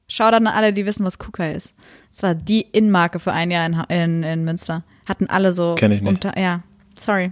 [0.08, 1.74] Shoutout an alle, die wissen, was Kukai ist.
[2.10, 4.82] Das war die Innenmarke für ein Jahr in, in, in Münster.
[5.06, 5.74] Hatten alle so.
[5.76, 6.08] Kenn ich nicht.
[6.08, 6.62] Unter, ja,
[6.96, 7.30] sorry.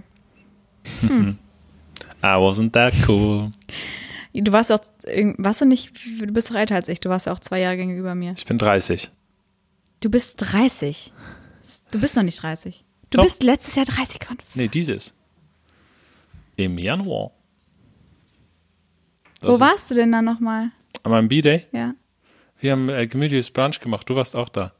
[2.23, 3.51] I wasn't that cool.
[4.33, 4.79] Du warst auch,
[5.37, 7.77] warst du nicht, du bist doch älter als ich, du warst ja auch zwei Jahre
[7.77, 8.33] gegenüber mir.
[8.37, 9.11] Ich bin 30.
[10.01, 11.11] Du bist 30.
[11.91, 12.85] Du bist noch nicht 30.
[13.09, 13.23] Du Doch.
[13.23, 14.39] bist letztes Jahr 30 geworden.
[14.53, 15.13] Nee, dieses.
[16.57, 17.31] Im Januar.
[19.41, 20.71] Wo Also, warst du denn dann nochmal?
[21.03, 21.65] An meinem B-Day.
[21.71, 21.93] Ja.
[22.59, 24.07] Wir haben äh, gemütliches Brunch gemacht.
[24.09, 24.73] Du warst auch da.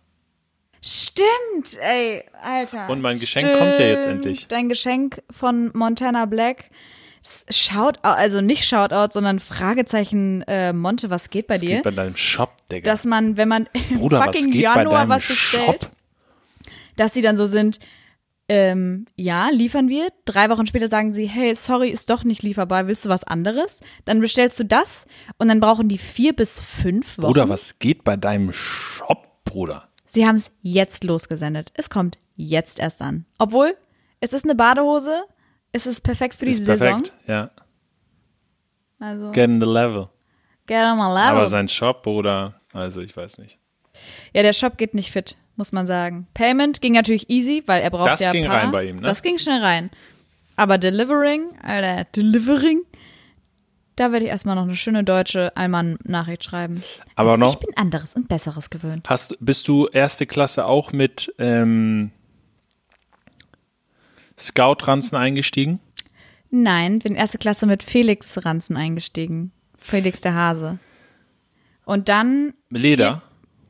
[0.81, 2.89] Stimmt, ey, Alter.
[2.89, 4.25] Und mein Geschenk kommt ja jetzt Stimmt.
[4.25, 4.47] endlich.
[4.47, 6.69] Dein Geschenk von Montana Black.
[7.49, 11.75] Shoutout, also nicht Shoutout, sondern Fragezeichen äh, Monte, was geht bei Es dir?
[11.75, 12.89] geht bei deinem Shop, Digga.
[12.89, 15.91] dass man, wenn man im Bruder, was fucking bei Januar was bestellt, Shop?
[16.95, 17.79] dass sie dann so sind,
[18.49, 20.09] ähm, ja, liefern wir.
[20.25, 23.79] Drei Wochen später sagen sie, hey, sorry, ist doch nicht lieferbar, willst du was anderes?
[24.05, 25.05] Dann bestellst du das
[25.37, 27.27] und dann brauchen die vier bis fünf Wochen.
[27.27, 29.87] Bruder, was geht bei deinem Shop, Bruder?
[30.07, 31.71] Sie haben es jetzt losgesendet.
[31.75, 33.25] Es kommt jetzt erst an.
[33.37, 33.77] Obwohl,
[34.19, 35.23] es ist eine Badehose,
[35.71, 36.87] es ist perfekt für die Ist Saison.
[37.03, 37.13] perfekt.
[37.27, 37.51] Ja.
[38.99, 40.09] Also, Get in the level.
[40.67, 41.37] get on my level.
[41.37, 43.59] Aber sein Shop, Bruder, also ich weiß nicht.
[44.33, 46.27] Ja, der Shop geht nicht fit, muss man sagen.
[46.33, 48.59] Payment ging natürlich easy, weil er braucht Das ja ging Para.
[48.59, 49.01] rein bei ihm, ne?
[49.03, 49.89] Das ging schnell rein.
[50.55, 52.81] Aber Delivering, Alter, Delivering,
[53.95, 56.83] da werde ich erstmal noch eine schöne deutsche Allmann-Nachricht schreiben.
[57.15, 59.07] Aber also noch- Ich bin anderes und Besseres gewöhnt.
[59.09, 62.11] Hast, bist du erste Klasse auch mit ähm,
[64.37, 65.79] Scout-Ranzen eingestiegen?
[66.49, 69.51] Nein, bin erste Klasse mit Felix Ranzen eingestiegen.
[69.77, 70.79] Felix der Hase.
[71.85, 72.53] Und dann.
[72.69, 73.21] Leder?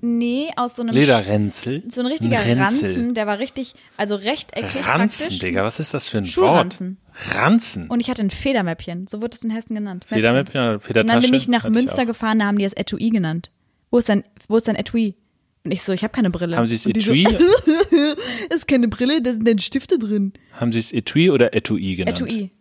[0.01, 0.95] Nee, aus so einem.
[0.95, 1.83] Lederrenzel?
[1.89, 2.57] So ein richtiger Renzel.
[2.93, 5.39] Ranzen, der war richtig, also rechteckig Ranzen, praktisch.
[5.39, 6.97] Digga, was ist das für ein Schulranzen.
[7.03, 7.35] Wort?
[7.35, 7.87] Ranzen.
[7.87, 10.05] Und ich hatte ein Federmäppchen, so wird es in Hessen genannt.
[10.05, 10.17] Mäppchen.
[10.17, 11.13] Federmäppchen oder Und Federtasche?
[11.21, 12.07] dann bin ich nach Hatte Münster auch.
[12.07, 13.51] gefahren, da haben die das Etui genannt.
[13.91, 15.15] Wo ist dein, wo ist dein Etui?
[15.65, 16.55] Und ich so, ich habe keine Brille.
[16.55, 17.25] Haben sie es Und die Etui?
[17.25, 17.35] So,
[18.55, 20.31] ist keine Brille, da sind denn Stifte drin.
[20.53, 22.21] haben sie es Etui oder Etui genannt?
[22.21, 22.51] Etui.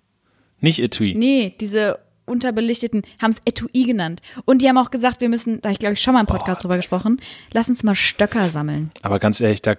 [0.60, 1.14] Nicht Etui.
[1.14, 4.20] Nee, diese unterbelichteten haben es Etui genannt.
[4.44, 6.62] Und die haben auch gesagt, wir müssen, da ich glaube ich schon mal im Podcast
[6.64, 7.20] drüber gesprochen,
[7.52, 8.90] lass uns mal Stöcker sammeln.
[9.02, 9.76] Aber ganz ehrlich, da,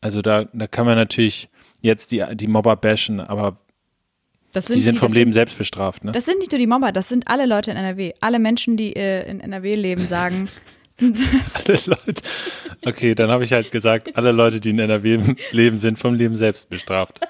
[0.00, 1.48] also da, da kann man natürlich
[1.80, 3.58] jetzt die, die Mobber bashen, aber
[4.52, 6.12] Das sind die sind vom das Leben Sind, selbst bestraft, ne?
[6.12, 8.12] das sind nicht nur die Mobber, das sind alle Leute in NRW.
[8.20, 10.48] Alle Menschen, die äh, in NRW leben, sagen,
[10.90, 11.66] sind das.
[11.66, 12.22] Alle Leute.
[12.84, 16.36] Okay, dann habe ich halt gesagt, alle Leute, die in NRW leben, sind vom Leben
[16.36, 17.20] selbst bestraft.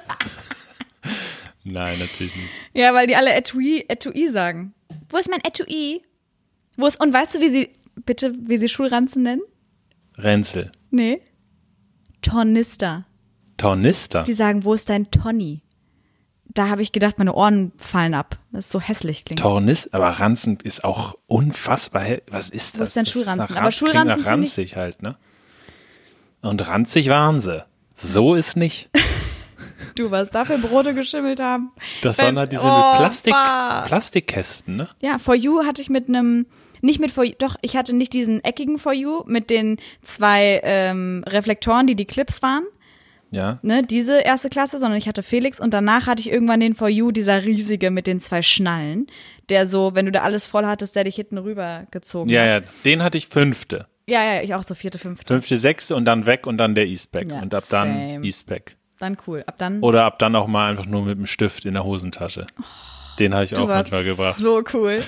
[1.64, 2.54] Nein, natürlich nicht.
[2.72, 4.72] Ja, weil die alle Etui, Etui sagen.
[5.08, 6.02] Wo ist mein Etui?
[6.76, 7.68] Wo ist, und weißt du, wie sie,
[8.06, 9.42] bitte, wie sie Schulranzen nennen?
[10.16, 10.72] Renzel.
[10.90, 11.20] Nee.
[12.22, 13.06] Tornister.
[13.56, 14.22] Tornister.
[14.24, 15.62] Die sagen, wo ist dein Tonni?
[16.52, 18.38] Da habe ich gedacht, meine Ohren fallen ab.
[18.50, 19.40] Das ist so hässlich klingt.
[19.40, 22.02] Tornis, aber Ranzen ist auch unfassbar.
[22.02, 22.22] hell.
[22.28, 22.80] Was ist das?
[22.80, 23.38] Wo ist denn Das Schulranzen?
[23.38, 25.16] nach Aber Ranz- klingt Schulranzen nach finde ich- ranzig halt, ne?
[26.42, 27.64] Und ranzig waren sie.
[27.94, 28.90] So ist nicht.
[29.94, 31.70] Du, was da für Brote geschimmelt haben.
[32.02, 33.84] Das Wenn- waren halt diese oh, Plastik, bah.
[33.86, 34.88] Plastikkästen, ne?
[35.00, 36.46] Ja, For You hatte ich mit einem,
[36.80, 40.60] nicht mit For You, doch, ich hatte nicht diesen eckigen For You mit den zwei
[40.64, 42.64] ähm, Reflektoren, die die Clips waren,
[43.30, 43.58] Ja.
[43.62, 46.88] ne, diese erste Klasse, sondern ich hatte Felix und danach hatte ich irgendwann den For
[46.88, 49.06] You, dieser riesige mit den zwei Schnallen,
[49.48, 52.64] der so, wenn du da alles voll hattest, der dich hinten rüber gezogen Ja, hat.
[52.64, 53.86] ja, den hatte ich fünfte.
[54.06, 55.34] Ja, ja, ich auch so vierte, fünfte.
[55.34, 57.28] Fünfte, sechste und dann weg und dann der Eastpack.
[57.30, 57.88] Ja, und ab dann
[58.20, 58.26] same.
[59.00, 59.42] Dann cool.
[59.46, 59.80] Ab dann.
[59.80, 62.46] Oder ab dann auch mal einfach nur mit dem Stift in der Hosentasche.
[63.18, 64.36] Den habe ich auch manchmal gebracht.
[64.36, 65.02] so cool.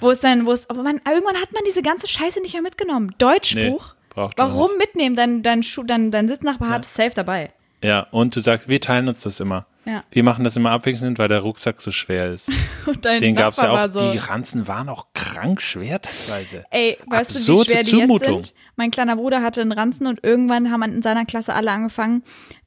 [0.00, 2.62] Wo ist denn, wo ist, aber man, irgendwann hat man diese ganze Scheiße nicht mehr
[2.62, 3.14] mitgenommen.
[3.18, 3.94] Deutschbuch.
[4.16, 5.16] Nee, Warum mitnehmen?
[5.16, 7.52] Dein, dein, Schuh, dein, dein Sitznachbar hat es safe dabei.
[7.82, 9.66] Ja, und du sagst, wir teilen uns das immer.
[9.86, 10.04] Ja.
[10.10, 12.50] Wir machen das immer abwechselnd, weil der Rucksack so schwer ist.
[12.86, 13.92] Und dein Den gab's ja Nachbar auch.
[13.92, 16.66] so, Die Ranzen waren auch krank schwer teilweise.
[16.70, 18.36] Ey, weißt du, wie Absurde schwer die Zumutung.
[18.38, 18.54] jetzt sind?
[18.76, 22.22] Mein kleiner Bruder hatte einen Ranzen und irgendwann haben in seiner Klasse alle angefangen,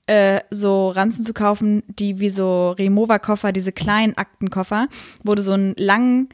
[0.07, 4.87] äh, so Ranzen zu kaufen, die wie so Remover-Koffer, diese kleinen Aktenkoffer,
[5.35, 6.29] du so einen langen,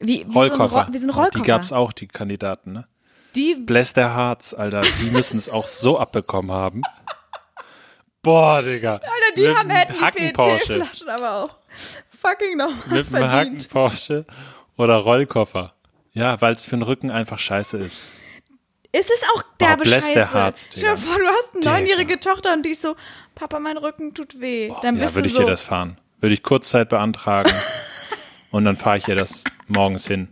[0.00, 0.68] wie, wie Rollkoffer.
[0.68, 1.42] So ein, wie so ein Rollkoffer.
[1.44, 2.86] Die gab's auch, die Kandidaten, ne?
[3.34, 4.82] Die, Bless their hearts, Alter.
[5.00, 6.82] Die müssen es auch so abbekommen haben.
[8.22, 8.94] Boah, Digga.
[8.94, 10.78] Alter, die Mit haben hätten die Hacken-Porsche.
[10.78, 11.56] PET-Flaschen aber auch
[12.18, 13.58] fucking noch Mit einem Hacken.
[13.70, 14.24] Porsche
[14.76, 15.74] oder Rollkoffer.
[16.12, 18.08] Ja, weil es für den Rücken einfach scheiße ist.
[18.98, 20.32] Ist es auch derbe their Scheiße?
[20.32, 22.96] hearts, Stell dir vor, du hast eine neunjährige Tochter und die ist so,
[23.34, 24.70] Papa, mein Rücken tut weh.
[24.82, 25.98] Dann Ja, bist würde du ich so, dir das fahren.
[26.20, 27.52] Würde ich Kurzzeit beantragen
[28.50, 30.28] und dann fahre ich ihr das morgens hin.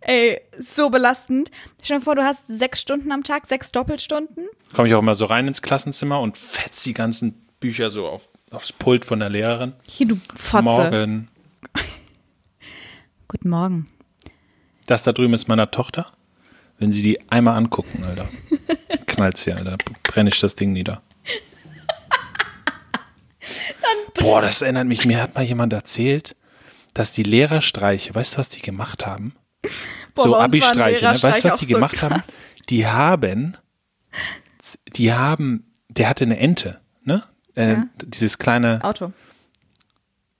[0.00, 1.50] ey, so belastend.
[1.82, 4.48] Stell dir vor, du hast sechs Stunden am Tag, sechs Doppelstunden.
[4.74, 8.28] Komme ich auch immer so rein ins Klassenzimmer und fetz die ganzen Bücher so auf,
[8.52, 9.74] aufs Pult von der Lehrerin.
[9.82, 10.62] Hier, du Fotze.
[10.62, 11.28] Morgen.
[13.28, 13.88] Guten Morgen.
[14.86, 16.12] Das da drüben ist meiner Tochter.
[16.80, 18.28] Wenn sie die einmal angucken, Alter,
[19.06, 21.02] knallt sie, Alter, brenne ich das Ding nieder.
[24.14, 26.36] Boah, das erinnert mich, mir hat mal jemand erzählt,
[26.94, 29.34] dass die Lehrerstreiche, weißt du, was die gemacht haben?
[30.14, 31.22] Boah, so Abi-Streiche, ne?
[31.22, 32.16] weißt du, was die so gemacht haben?
[32.16, 32.34] krass.
[32.68, 33.56] Die haben,
[34.94, 37.22] die haben, der hatte eine Ente, ne?
[37.54, 37.86] Äh, Ja.
[38.04, 39.12] Dieses kleine, Auto.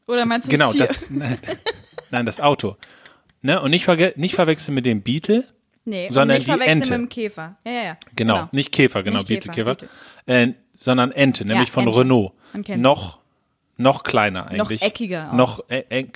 [0.07, 1.07] Oder meinst du genau, das das, Tier?
[1.11, 1.39] nein,
[2.11, 2.77] nein, das Auto.
[3.43, 3.61] Ne?
[3.61, 5.47] Und nicht, verge nicht verwechseln mit dem Beetle,
[5.91, 6.91] nee, sondern nicht die Ente.
[6.93, 7.57] mit dem Käfer.
[7.65, 7.97] Ja, ja, ja.
[8.17, 9.89] Genau, nicht Käfer, genau, Nicht Käfer, Käfer,
[10.27, 12.01] Äh, sondern Ente, nämlich von Ente.
[12.01, 12.33] Renault.
[12.77, 13.19] Noch,
[13.77, 14.83] noch kleiner eigentlich.
[14.83, 15.37] eckiger auch.
[15.37, 16.07] Noch äh, äh,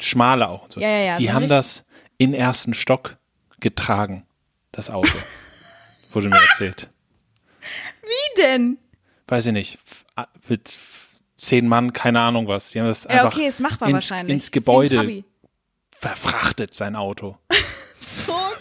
[0.00, 0.66] schmaler auch.
[0.68, 0.80] So.
[0.80, 1.84] Ja, ja, ja, Die so haben das
[2.18, 3.16] in ersten Stock
[3.60, 4.26] getragen,
[4.72, 5.08] das Auto.
[6.12, 6.88] Wurde mir erzählt.
[8.02, 8.78] Wie denn?
[9.26, 9.78] Weiß ich nicht.
[10.48, 10.76] Mit
[11.36, 12.70] zehn Mann, keine Ahnung was.
[12.70, 14.32] Die haben das Ja, einfach okay, ist machbar ins, wahrscheinlich.
[14.32, 15.22] ins Gebäude
[15.92, 17.36] verfrachtet, sein Auto.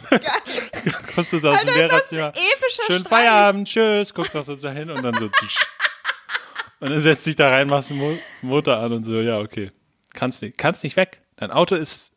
[0.09, 0.21] Geil.
[1.15, 2.33] Kommst du so aus dem Alter, das Lehrerzimmer.
[2.85, 3.07] Schönen Streich.
[3.07, 4.13] Feierabend, tschüss.
[4.13, 5.25] Guckst du so dahin und dann so.
[6.79, 9.71] Und dann setzt dich da rein, machst den Mo Motor an und so, ja, okay.
[10.13, 11.21] Kannst nicht, kannst nicht weg.
[11.35, 12.13] Dein Auto ist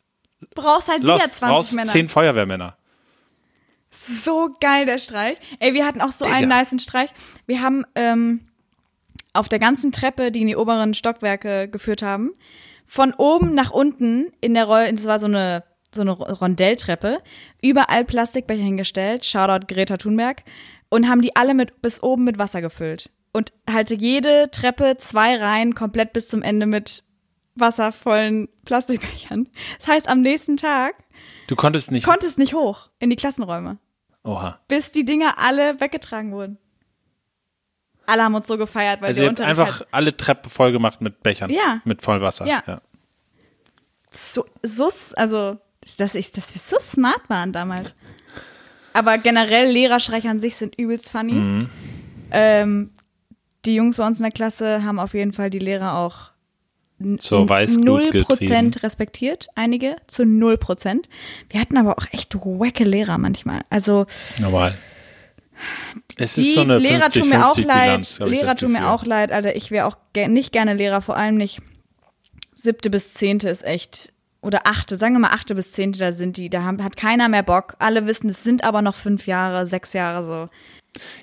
[0.55, 1.37] Brauchst halt wieder lost.
[1.37, 1.91] 20 Brauchst Männer.
[1.91, 2.77] zehn Feuerwehrmänner.
[3.89, 5.37] So geil, der Streich.
[5.59, 6.37] Ey, wir hatten auch so Digga.
[6.37, 7.09] einen niceen Streich.
[7.45, 8.47] Wir haben ähm,
[9.33, 12.31] auf der ganzen Treppe, die in die oberen Stockwerke geführt haben,
[12.85, 17.21] von oben nach unten in der Roll, das war so eine so eine Rondelltreppe,
[17.61, 20.43] überall Plastikbecher hingestellt, Shoutout Greta Thunberg,
[20.89, 23.09] und haben die alle mit bis oben mit Wasser gefüllt.
[23.33, 27.03] Und halt jede Treppe zwei Reihen komplett bis zum Ende mit
[27.55, 29.49] wasservollen Plastikbechern.
[29.77, 30.95] Das heißt, am nächsten Tag
[31.47, 32.05] Du konntest nicht.
[32.05, 33.77] konnte es nicht hoch in die Klassenräume
[34.23, 34.59] Oha.
[34.67, 36.57] bis die Dinger alle weggetragen wurden.
[38.05, 40.71] Alle haben uns so gefeiert, weil Also der ihr habt einfach halt alle Treppen voll
[40.71, 41.49] gemacht mit Bechern.
[41.49, 41.81] Ja.
[41.85, 42.45] Mit Vollwasser.
[42.45, 42.63] Ja.
[42.67, 42.81] ja.
[44.09, 45.57] so, so also
[45.97, 47.93] dass ich, dass wir so smart waren damals.
[48.93, 51.33] Aber generell Lehrerstreiche an sich sind übelst funny.
[51.33, 51.69] Mhm.
[52.31, 52.89] Ähm,
[53.65, 56.31] die Jungs bei uns in der Klasse haben auf jeden Fall die Lehrer auch
[57.19, 58.25] Zur Weißglut null getrieben.
[58.25, 61.09] Prozent respektiert, einige zu null Prozent.
[61.49, 63.61] Wir hatten aber auch echt wacke Lehrer manchmal.
[63.69, 64.05] Also
[64.39, 64.77] Normal.
[66.17, 67.85] Es Die ist so eine Lehrer 50, tun mir auch 50 leid.
[67.85, 69.55] Bilanz, ich Lehrer tun mir auch leid, Alter.
[69.55, 71.59] Ich wäre auch ge nicht gerne Lehrer, vor allem nicht.
[72.53, 76.37] Siebte bis zehnte ist echt, oder achte, sagen wir mal achte bis zehnte, da sind
[76.37, 77.75] die, da haben, hat keiner mehr Bock.
[77.79, 80.49] Alle wissen, es sind aber noch fünf Jahre, sechs Jahre so.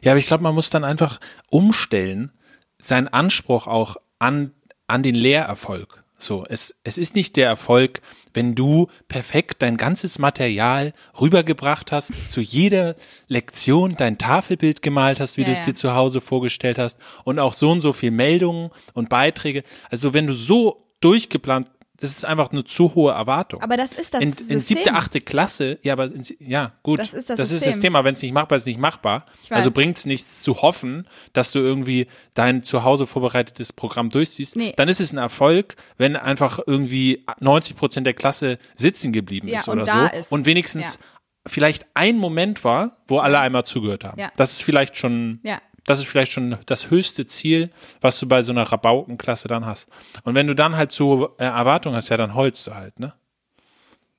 [0.02, 2.32] Ja, aber ich glaube, man muss dann einfach umstellen,
[2.78, 4.52] seinen Anspruch auch an,
[4.86, 6.04] an den Lehrerfolg.
[6.20, 8.00] So, es, es ist nicht der Erfolg,
[8.34, 12.96] wenn du perfekt dein ganzes Material rübergebracht hast, zu jeder
[13.28, 15.66] Lektion dein Tafelbild gemalt hast, wie Ja, du es ja.
[15.66, 19.62] dir zu Hause vorgestellt hast und auch so und so viel Meldungen und Beiträge.
[19.90, 21.70] Also wenn du so durchgeplant,
[22.00, 23.60] das ist einfach eine zu hohe Erwartung.
[23.60, 24.60] Aber das ist das in, in System.
[24.60, 27.00] siebte, achte Klasse, ja, aber in, ja, gut.
[27.00, 27.68] Das ist das das System.
[27.68, 28.04] ist das Thema.
[28.04, 29.26] Wenn es nicht machbar ist, nicht machbar.
[29.50, 34.54] Also bringt es nichts zu hoffen, dass du irgendwie dein zu Hause vorbereitetes Programm durchziehst.
[34.56, 34.74] Nee.
[34.76, 39.58] Dann ist es ein Erfolg, wenn einfach irgendwie 90 Prozent der Klasse sitzen geblieben Ja,
[39.60, 40.16] ist und oder so.
[40.18, 40.30] ist.
[40.32, 41.00] Und wenigstens Ja.
[41.48, 44.20] vielleicht ein Moment war, wo alle einmal zugehört haben.
[44.20, 44.30] Ja.
[44.36, 45.60] Das ist vielleicht schon, Ja.
[45.88, 47.70] Das ist vielleicht schon das höchste Ziel,
[48.00, 49.88] was du bei so einer Rabaukenklasse dann hast.
[50.24, 53.12] Und wenn du dann halt so äh, Erwartungen hast, ja, dann heulst du halt, ne?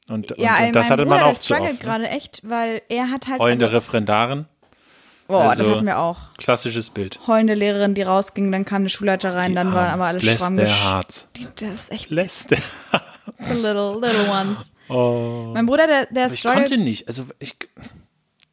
[0.10, 1.62] Und, Ja, und, und das hatte Bruder, man auch zu oft.
[1.64, 1.74] Ne?
[1.76, 4.46] gerade echt, weil er hat halt, Heulende also, Referendarin,
[5.28, 6.34] boah, das also- hatten wir auch.
[6.38, 7.20] klassisches Bild.
[7.28, 10.58] Heulende Lehrerin, die rausging, dann kam der Schulleiter rein, dann waren aber alle Lässt stramm
[10.58, 11.28] der Harz.
[11.38, 12.58] Die- Das ist echt Lässt der
[13.38, 14.72] the little, little ones.
[14.90, 15.52] Oh.
[15.54, 17.08] Mein Bruder, der, der Ich konnte nicht.
[17.08, 17.56] Also ich,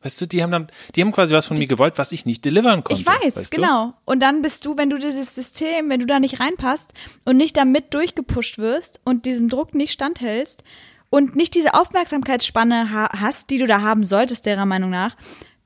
[0.07, 2.45] weißt du, die haben dann, die haben quasi was von mir gewollt, was ich nicht
[2.45, 3.01] delivern konnte.
[3.01, 3.95] Ich weiß, weißt genau.
[4.05, 7.57] Und dann bist du, wenn du dieses System, wenn du da nicht reinpasst und nicht
[7.57, 10.63] damit durchgepusht wirst und diesem Druck nicht standhältst
[11.11, 15.17] und nicht diese Aufmerksamkeitsspanne ha hast, die du da haben solltest, derer Meinung nach,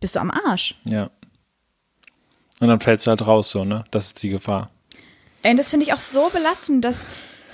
[0.00, 0.74] bist du am Arsch.
[0.84, 0.92] Du?
[0.92, 1.10] Ja.
[2.60, 3.84] Und dann fällst du halt raus, so, ne?
[3.90, 4.70] Das ist die Gefahr.
[5.42, 7.04] Ey, und das finde ich auch so belastend, dass,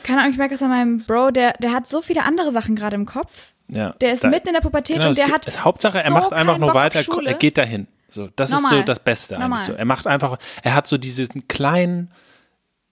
[0.04, 2.76] keine Ahnung, ich merke das an meinem Bro, der, der hat so viele andere Sachen
[2.76, 3.54] gerade im Kopf.
[3.68, 3.90] Ja.
[4.00, 5.64] Der ist Da- mitten in der Pubertät Genau, und der gibt- hat.
[5.64, 7.88] Hauptsache, er so macht einfach nur Bock weiter, er geht dahin.
[8.08, 8.78] So, das ist Normal.
[8.80, 9.58] so das Beste Normal.
[9.60, 9.66] eigentlich.
[9.66, 12.10] So, er macht einfach, er hat so diesen kleinen,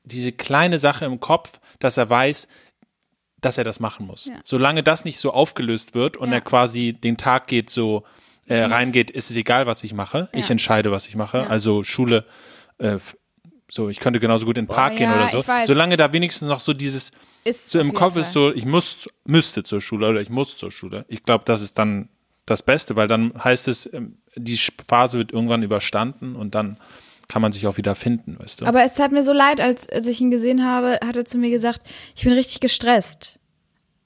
[0.03, 2.49] diese kleine Sache im Kopf, dass er weiß,
[3.41, 4.27] dass er das machen muss.
[4.27, 4.35] Ja.
[4.43, 6.37] Solange das nicht so aufgelöst wird und Ja.
[6.37, 8.05] er quasi den Tag geht so
[8.47, 10.29] äh, reingeht, ist es egal, was ich mache.
[10.33, 10.51] Ich Ja.
[10.53, 11.47] entscheide, was ich mache.
[11.49, 12.27] Also Schule
[12.79, 12.99] äh,
[13.75, 15.45] so, ich könnte genauso gut in den Park Boah, gehen ja, oder so.
[15.65, 17.11] Solange da wenigstens noch so dieses,
[17.43, 18.23] Ist so im Kopf Fall.
[18.23, 21.05] ist so, ich muss, müsste zur Schule oder ich muss zur Schule.
[21.09, 22.09] Ich glaube, das ist dann
[22.47, 24.57] das Beste, weil dann heißt es, ähm, die
[24.87, 26.77] Phase wird irgendwann überstanden und dann
[27.27, 28.67] kann man sich auch wieder finden, weißt du?
[28.67, 31.39] Aber es tat mir so leid, als, als ich ihn gesehen habe, hat er zu
[31.39, 31.81] mir gesagt,
[32.15, 33.41] ich bin richtig gestresst.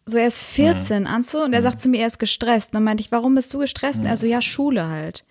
[0.07, 1.07] So, er ist 14, Mhm.
[1.09, 2.71] Anso, und er sagt zu mir, er ist gestresst.
[2.71, 3.99] Und dann meinte ich, warum bist du gestresst?
[3.99, 5.25] Und er so, ja, Schule halt.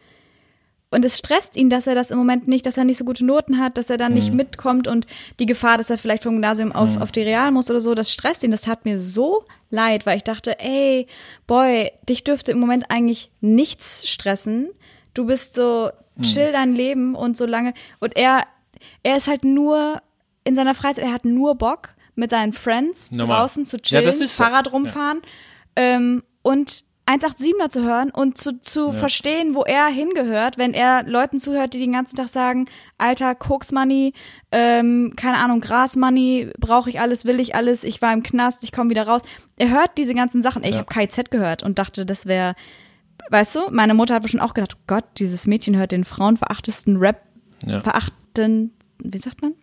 [0.90, 3.26] Und es stresst ihn, dass er das im Moment nicht, dass er nicht so gute
[3.26, 4.18] Noten hat, dass er dann Mhm.
[4.18, 5.06] nicht mitkommt und
[5.40, 8.12] die Gefahr, dass er vielleicht vom Gymnasium auf, auf die Real muss oder so, das
[8.12, 8.52] stresst ihn.
[8.52, 11.08] Das tat mir so leid, weil ich dachte, ey,
[11.46, 14.70] boy, dich dürfte im Moment eigentlich nichts stressen.
[15.14, 16.22] Du bist so, Mhm.
[16.24, 17.74] chill dein Leben und so lange.
[18.00, 18.44] Und er,
[19.04, 20.02] er ist halt nur
[20.46, 23.42] in seiner Freizeit, er hat nur Bock mit seinen Friends Normal.
[23.42, 24.26] draußen zu Ja, chillen, so.
[24.44, 25.22] Fahrrad rumfahren
[25.76, 31.40] ähm, und 187er zu hören und zu, zu verstehen, wo er hingehört, wenn er Leuten
[31.40, 32.66] zuhört, die den ganzen Tag sagen,
[32.98, 34.14] Alter, Koks Money,
[34.52, 38.64] ähm, keine Ahnung, Gras Money, brauche ich alles, will ich alles, ich war im Knast,
[38.64, 39.22] ich komme wieder raus.
[39.58, 40.64] Er hört diese ganzen Sachen.
[40.64, 40.82] Ey, Ich Ja.
[40.82, 42.56] habe KZ gehört und dachte, das wäre,
[43.30, 46.98] weißt du, meine Mutter hat bestimmt auch gedacht, oh Gott, dieses Mädchen hört den frauenverachtesten
[46.98, 47.22] Rap,
[47.66, 47.80] Ja.
[47.82, 49.54] verachten, wie sagt man?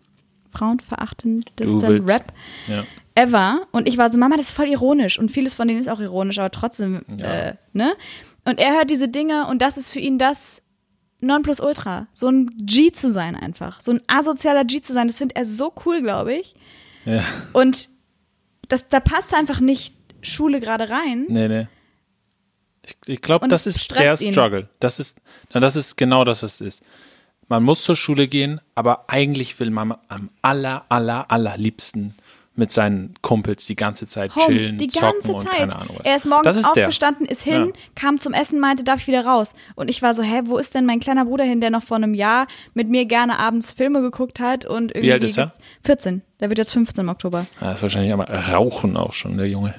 [0.55, 2.33] Frauenverachtendesten Rap
[2.69, 2.85] ja.
[3.15, 3.67] ever.
[3.73, 5.19] Und ich war so, Mama, das ist voll ironisch.
[5.19, 7.27] Und vieles von denen ist auch ironisch, aber trotzdem, Ja.
[7.27, 7.95] äh, ne?
[8.45, 10.63] Und er hört diese Dinge und das ist für ihn das
[11.21, 12.07] Nonplusultra.
[12.13, 13.81] So ein G zu sein einfach.
[13.81, 16.55] So ein asozialer G zu sein, das findet er so cool, glaube ich.
[17.07, 17.23] ja.
[17.53, 17.89] Und
[18.69, 21.27] das, da passt einfach nicht Schule gerade rein.
[21.29, 21.69] Nee, nee.
[22.87, 24.33] Ich, ich glaube, das es ist der ihn.
[24.33, 24.69] Struggle.
[24.81, 25.21] Das ist,
[25.53, 26.83] na, das ist genau das, was es ist.
[27.49, 32.15] Man muss zur Schule gehen, aber eigentlich will man am aller, aller, allerliebsten
[32.57, 35.53] mit seinen Kumpels die ganze Zeit Holmes, chillen, die zocken ganze und Zeit.
[35.57, 36.07] keine Ahnung was.
[36.07, 36.85] Er ist morgens ist der.
[36.85, 37.81] aufgestanden, ist hin, Ja.
[37.97, 39.55] kam zum Essen, meinte, darf ich wieder raus?
[39.75, 41.97] Und ich war so, hä, wo ist denn mein kleiner Bruder hin, der noch vor
[41.97, 45.13] einem Jahr mit mir gerne abends Filme geguckt hat und irgendwie.
[45.13, 45.53] alt ist er?
[45.83, 46.23] 14.
[46.39, 47.45] Der wird jetzt 15 im Oktober.
[47.61, 49.75] Ja, ist wahrscheinlich aber Rauchen auch schon, der Junge.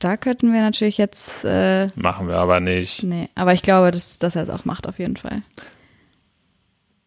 [0.00, 3.04] Da könnten wir natürlich jetzt, äh, Machen wir aber nicht.
[3.04, 5.42] nee, aber ich glaube, dass, dass er es auch macht, auf jeden Fall.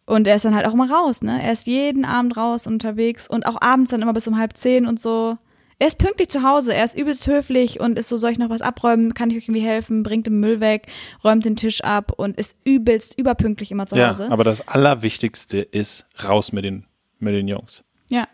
[0.06, 1.42] Und er ist dann halt auch immer raus, ne?
[1.42, 4.86] Er ist jeden Abend raus unterwegs und auch abends dann immer bis um halb zehn
[4.86, 5.38] und so.
[5.78, 8.48] Er ist pünktlich zu Hause, er ist übelst höflich und ist so, soll ich noch
[8.50, 10.86] was abräumen, kann ich euch irgendwie helfen, bringt den Müll weg,
[11.24, 14.30] räumt den Tisch ab und ist übelst überpünktlich immer zu Ja, Hause.
[14.30, 16.84] aber das Allerwichtigste ist raus mit den,
[17.18, 17.82] mit den Jungs.
[18.10, 18.26] ja.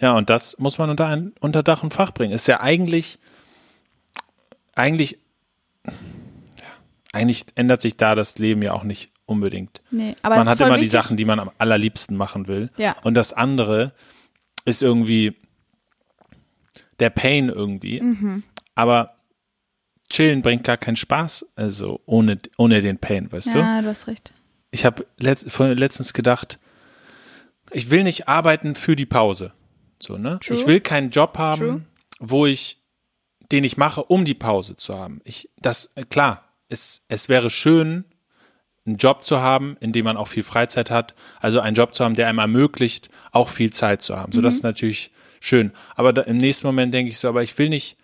[0.00, 2.32] Ja, und das muss man unter, ein, unter Dach und Fach bringen.
[2.32, 3.18] Ist ja eigentlich,
[4.76, 5.18] eigentlich,
[5.84, 5.92] ja,
[7.12, 9.82] eigentlich ändert sich da das Leben ja auch nicht unbedingt.
[9.90, 10.92] Nee, aber man hat immer die wichtig.
[10.92, 12.70] Sachen, die man am allerliebsten machen will.
[12.76, 12.96] Ja.
[13.02, 13.92] Und das andere
[14.64, 15.36] ist irgendwie
[16.98, 18.00] der Pain irgendwie.
[18.00, 18.42] Mhm.
[18.74, 19.16] Aber
[20.08, 23.58] chillen bringt gar keinen Spaß, also ohne, ohne den Pain, weißt du?
[23.58, 24.32] Ja, du hast recht.
[24.70, 26.58] ich habe letzt, letztens gedacht,
[27.70, 29.52] ich will nicht arbeiten für die Pause.
[30.00, 30.38] So, ne?
[30.40, 30.56] True.
[30.56, 31.82] Ich will keinen Job haben, True.
[32.20, 32.80] wo ich,
[33.52, 35.20] den ich mache, um die Pause zu haben.
[35.24, 38.04] Ich, das, klar, es, es wäre schön,
[38.88, 41.14] einen Job zu haben, in dem man auch viel Freizeit hat.
[41.40, 44.32] Also einen Job zu haben, der einem ermöglicht, auch viel Zeit zu haben.
[44.32, 45.10] So, das ist natürlich
[45.40, 45.72] schön.
[45.94, 47.96] Aber da, im nächsten Moment denke ich so, aber ich will nicht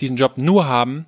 [0.00, 1.06] diesen Job nur haben,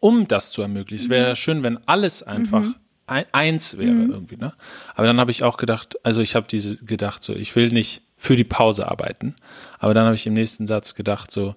[0.00, 1.04] um das zu ermöglichen.
[1.04, 2.64] Es wäre schön, wenn alles einfach
[3.06, 4.52] ein, eins wäre irgendwie, ne?
[4.94, 8.02] Aber dann habe ich auch gedacht, also ich habe diese gedacht, so, ich will nicht
[8.16, 9.34] für die Pause arbeiten.
[9.78, 11.56] Aber dann habe ich im nächsten Satz gedacht, so,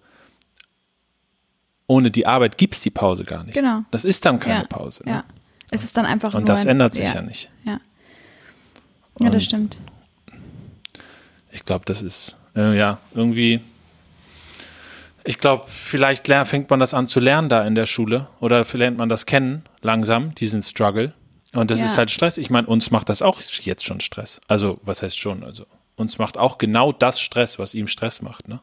[1.88, 3.54] ohne die Arbeit gibt's die Pause gar nicht.
[3.54, 3.84] Genau.
[3.92, 4.68] Das ist dann keine ja.
[4.68, 5.04] Pause.
[5.06, 5.12] Ne?
[5.12, 5.24] Ja.
[5.72, 7.50] Es ist dann einfach Und das ein- ändert sich ja, ja nicht.
[7.64, 7.80] Ja.
[9.20, 9.80] Ja, das stimmt.
[11.52, 13.62] Ich glaube, das ist, äh, ja, irgendwie.
[15.24, 18.98] Ich glaube, vielleicht fängt man das an zu lernen da in der Schule oder lernt
[18.98, 21.14] man das kennen, langsam, diesen Struggle.
[21.54, 21.86] Und das Ja.
[21.86, 22.38] ist halt Stress.
[22.38, 24.42] Ich meine, uns macht das auch jetzt schon Stress.
[24.48, 25.44] Also, was heißt schon?
[25.44, 28.60] Also, uns macht auch genau das Stress, was ihm Stress macht, ne?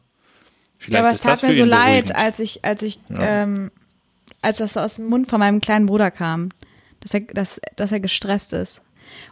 [0.77, 3.43] Vielleicht Ja, aber es tat mir so leid, als ich, als ich, Ja.
[3.43, 3.71] ähm,
[4.41, 6.49] als das aus dem Mund von meinem kleinen Bruder kam,
[7.03, 8.81] dass er, dass, dass er gestresst ist.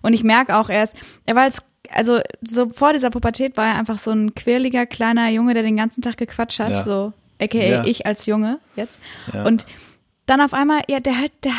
[0.01, 0.95] Und ich merke auch, er ist,
[1.25, 5.29] er war als, also so vor dieser Pubertät war er einfach so ein quirliger kleiner
[5.29, 6.83] Junge, der den ganzen Tag gequatscht hat, Ja.
[6.83, 7.85] so, aka Ja.
[7.85, 8.99] ich als Junge jetzt.
[9.33, 9.43] Ja.
[9.45, 9.65] Und
[10.27, 11.53] dann auf einmal, ja, der halt, der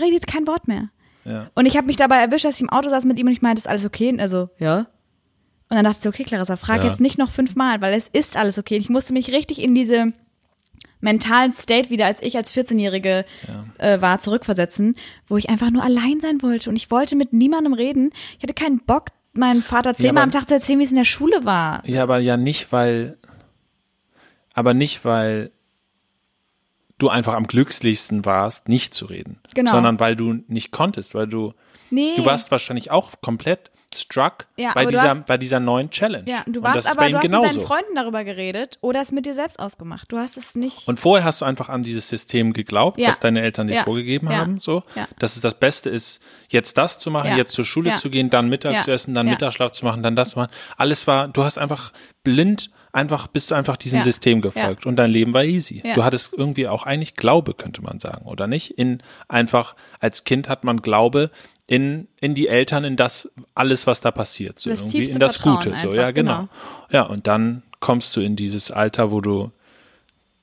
[0.00, 0.88] redet kein Wort mehr.
[1.24, 1.50] Ja.
[1.54, 3.42] Und ich habe mich dabei erwischt, dass ich im Auto saß mit ihm und ich
[3.42, 4.08] meinte, ist alles okay?
[4.10, 4.86] Und er so, ja.
[5.70, 6.88] Und dann dachte ich, so, okay, Clarissa, frag Ja.
[6.88, 8.76] jetzt nicht noch fünfmal, weil es ist alles okay.
[8.78, 10.12] Ich musste mich richtig in diese
[11.00, 13.24] mentalen State wieder, als ich als 14-Jährige
[13.78, 17.72] äh, war, zurückversetzen, wo ich einfach nur allein sein wollte und ich wollte mit niemandem
[17.72, 18.10] reden.
[18.36, 20.96] Ich hatte keinen Bock, meinem Vater zehnmal aber- am Tag zu erzählen, wie es in
[20.96, 21.82] der Schule war.
[21.86, 23.16] Ja, aber ja nicht, weil,
[24.54, 25.52] aber nicht, weil
[26.98, 29.38] du einfach am glücklichsten warst, nicht zu reden.
[29.54, 29.70] Genau.
[29.70, 31.52] Sondern weil du nicht konntest, weil du,
[31.90, 32.16] Nee.
[32.16, 33.70] Du warst wahrscheinlich auch komplett
[34.00, 36.28] struck Ja, bei, dieser, hast- bei dieser neuen Challenge.
[36.30, 37.48] Ja, du warst aber, du hast mit genauso.
[37.48, 40.10] deinen Freunden darüber geredet oder es mit dir selbst ausgemacht.
[40.12, 40.86] Du hast es nicht.
[40.88, 43.08] Und vorher hast du einfach an dieses System geglaubt, Ja.
[43.08, 43.84] was deine Eltern dir Ja.
[43.84, 44.82] vorgegeben haben, so,
[45.18, 48.48] dass es das Beste ist, jetzt das zu machen, jetzt zur Schule zu gehen, dann
[48.48, 49.26] Mittag zu essen, dann.
[49.26, 50.50] Mittagsschlaf zu machen, dann das zu machen.
[50.76, 51.92] Alles war, du hast einfach
[52.24, 54.02] blind, einfach bist du einfach diesem.
[54.02, 55.82] System gefolgt und dein Leben war easy.
[55.94, 58.70] Du hattest irgendwie auch eigentlich Glaube, könnte man sagen, oder nicht?
[58.70, 61.30] In einfach als Kind hat man Glaube
[61.68, 65.36] in, in die Eltern, in das alles, was da passiert, so Das irgendwie in das
[65.36, 66.36] Vertrauen Gute, so einfach, ja genau.
[66.36, 66.48] genau.
[66.90, 69.52] Ja und dann kommst du in dieses Alter, wo du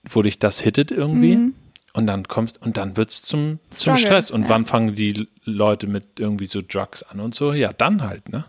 [0.09, 1.51] wo dich das hittet irgendwie.
[1.93, 3.97] Und dann kommst, und dann wird's zum, zum Mhm.
[3.97, 4.29] Stress.
[4.29, 4.49] Und ja.
[4.49, 7.53] wann fangen die Leute mit irgendwie so Drugs an und so?
[7.53, 8.45] Ja, dann halt, ne?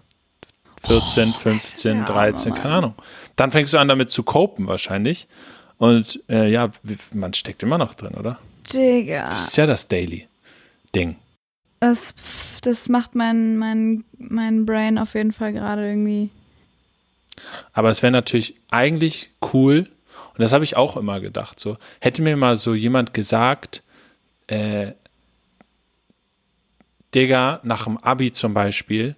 [0.85, 2.95] 14, 15, der 13, arme keine Ahnung.
[3.37, 5.29] Dann fängst du an, damit zu copen wahrscheinlich.
[5.79, 6.71] Und äh, ja,
[7.15, 8.39] man steckt immer noch drin, oder?
[8.73, 9.31] Digga.
[9.31, 11.17] Das ist ja das Daily-Ding.
[11.87, 12.15] Das,
[12.63, 16.31] das macht mein, mein, mein Brain auf jeden Fall gerade irgendwie.
[17.73, 19.89] Aber es wäre natürlich eigentlich cool,
[20.35, 23.85] und das habe ich auch immer gedacht, so, hätte mir mal so jemand gesagt,
[24.49, 24.95] äh,
[27.15, 29.15] Digga, nach dem Abi zum Beispiel,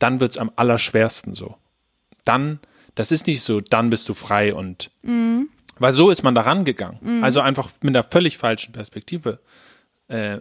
[0.00, 1.54] dann wird's am allerschwersten so.
[2.24, 2.58] Dann,
[2.96, 4.90] das ist nicht so, dann bist du frei und
[5.78, 6.98] weil so ist man da rangegangen.
[7.22, 9.38] Also einfach mit einer völlig falschen Perspektive.
[10.08, 10.38] Äh,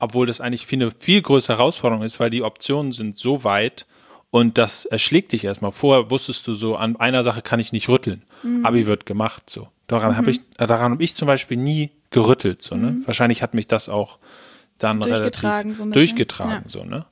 [0.00, 3.86] obwohl das eigentlich viel, eine viel größere Herausforderung ist, weil die Optionen sind so weit
[4.30, 5.72] und das erschlägt dich erstmal.
[5.72, 8.22] Vorher wusstest du so, an einer Sache kann ich nicht rütteln.
[8.62, 9.68] Abi wird gemacht so.
[9.86, 12.74] Daran habe ich, äh, daran habe ich zum Beispiel nie gerüttelt so.
[12.76, 12.96] Ne?
[13.06, 14.18] Wahrscheinlich hat mich das auch
[14.78, 15.92] dann Durchgetragen relativ so bisschen.
[15.92, 16.68] durchgetragen Ja.
[16.68, 17.06] so ne.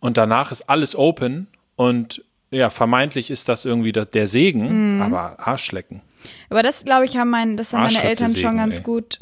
[0.00, 5.02] Und danach ist alles open und ja, vermeintlich ist das irgendwie der, Segen, Mhm.
[5.02, 6.02] aber Arschlecken.
[6.50, 8.82] Aber das, glaube ich, haben mein, das haben meine Eltern schon Segen, ganz ey.
[8.84, 9.18] gut.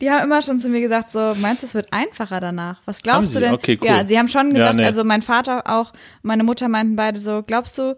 [0.00, 2.80] Die haben immer schon zu mir gesagt, so, meinst du, es wird einfacher danach?
[2.84, 3.54] Was glaubst du denn?
[3.54, 3.86] Okay, cool.
[3.86, 4.84] Ja, sie haben schon Ja, gesagt, nee.
[4.84, 5.92] also mein Vater auch,
[6.22, 7.96] meine Mutter meinten beide so, glaubst du,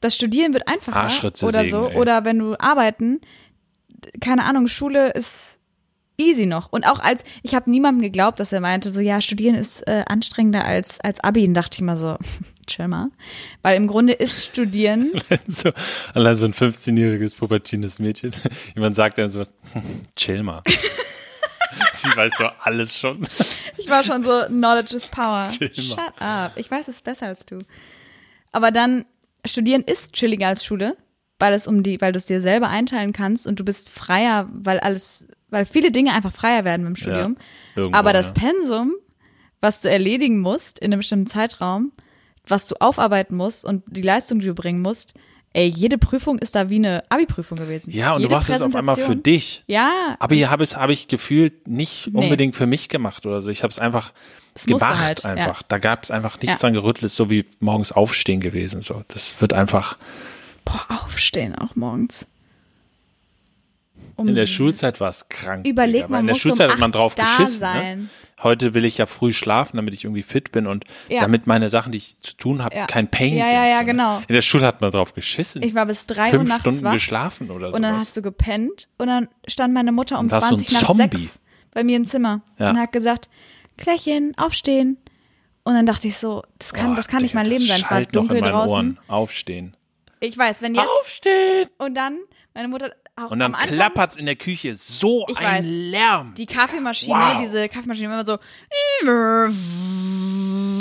[0.00, 1.06] das Studieren wird einfacher
[1.44, 1.88] oder Segen, so?
[1.88, 1.96] ey.
[1.96, 3.20] Oder wenn du arbeiten,
[4.20, 5.58] keine Ahnung, Schule ist
[6.20, 6.72] easy noch.
[6.72, 10.02] Und auch als, ich habe niemandem geglaubt, dass er meinte, so, ja, Studieren ist äh,
[10.08, 11.44] anstrengender als, als Abi.
[11.44, 12.16] Und dachte ich mal so,
[12.66, 13.10] chill mal.
[13.62, 15.12] Weil im Grunde ist Studieren
[15.46, 15.70] so,
[16.14, 18.32] allein so ein 15-jähriges pubertines Mädchen.
[18.74, 19.54] Jemand sagt dann sowas,
[20.16, 20.62] chill mal.
[21.92, 23.22] Sie weiß doch alles schon.
[23.76, 25.48] Ich war schon so, Knowledge is Power.
[25.50, 26.52] Shut up.
[26.56, 27.58] Ich weiß es besser als du.
[28.52, 29.04] Aber dann,
[29.44, 30.96] Studieren ist chilliger als Schule,
[31.38, 34.48] weil es um die, weil du es dir selber einteilen kannst und du bist freier,
[34.52, 37.36] weil alles, weil viele Dinge einfach freier werden dem Studium.
[37.76, 38.34] irgendwo, Aber das ja.
[38.34, 38.94] Pensum,
[39.60, 41.92] was du erledigen musst in einem bestimmten Zeitraum,
[42.46, 45.14] was du aufarbeiten musst und die Leistung, die du bringen musst,
[45.58, 47.90] ey, jede Prüfung ist da wie eine Abi-Prüfung gewesen.
[47.90, 49.64] Ja, und jede du machst es auf einmal für dich.
[49.66, 50.16] Ja.
[50.20, 52.22] Aber hier das- habe ich, habe ich gefühlt nicht Nee.
[52.24, 53.50] unbedingt für mich gemacht oder so.
[53.50, 54.12] Ich habe es einfach
[54.54, 55.30] Es musste gemacht halt, ja.
[55.30, 55.62] einfach.
[55.64, 56.70] Da gab es einfach nichts Ja.
[56.70, 58.82] gerüttelt, ist so wie morgens aufstehen gewesen.
[58.82, 59.98] So, das wird einfach
[60.64, 62.26] Boah, aufstehen auch morgens.
[64.16, 65.66] Um in der Schulzeit war es krank.
[65.66, 67.60] Überleg mal, in der du um Schulzeit hat man drauf geschissen.
[67.72, 68.08] Ne?
[68.42, 71.20] Heute will ich ja früh schlafen, damit ich irgendwie fit bin und Ja.
[71.20, 72.86] damit meine Sachen, die ich zu tun habe, Ja.
[72.86, 73.54] kein Pain Ja, sind.
[73.54, 73.84] ja, ja, so, ne?
[73.86, 74.18] genau.
[74.28, 75.62] In der Schule hat man drauf geschissen.
[75.62, 76.92] Ich war bis drei Uhr Fünf nachts Stunden wach.
[76.92, 77.74] geschlafen oder so.
[77.74, 80.58] Und dann hast du gepennt und dann stand meine Mutter um Und warst so ein
[80.58, 81.16] 20 nach Zombie.
[81.16, 81.40] 6
[81.72, 82.70] bei mir im Zimmer Ja.
[82.70, 83.28] und hat gesagt,
[83.76, 84.98] Klärchen, aufstehen.
[85.64, 87.80] Und dann dachte ich so, das kann, das kann nicht mein Leben sein.
[87.82, 88.74] Es war dunkel noch in meinen draußen.
[88.74, 88.98] Ohren.
[89.08, 89.76] Aufstehen.
[90.20, 91.68] Ich weiß, wenn jetzt Aufstehen!
[91.78, 92.18] und dann
[92.54, 92.92] meine Mutter
[93.26, 95.64] auch Und dann Anfang klappert's in der Küche so Ich ein weiß.
[95.66, 96.34] Lärm.
[96.34, 97.40] die Kaffeemaschine, Wow.
[97.42, 98.38] diese Kaffeemaschine immer so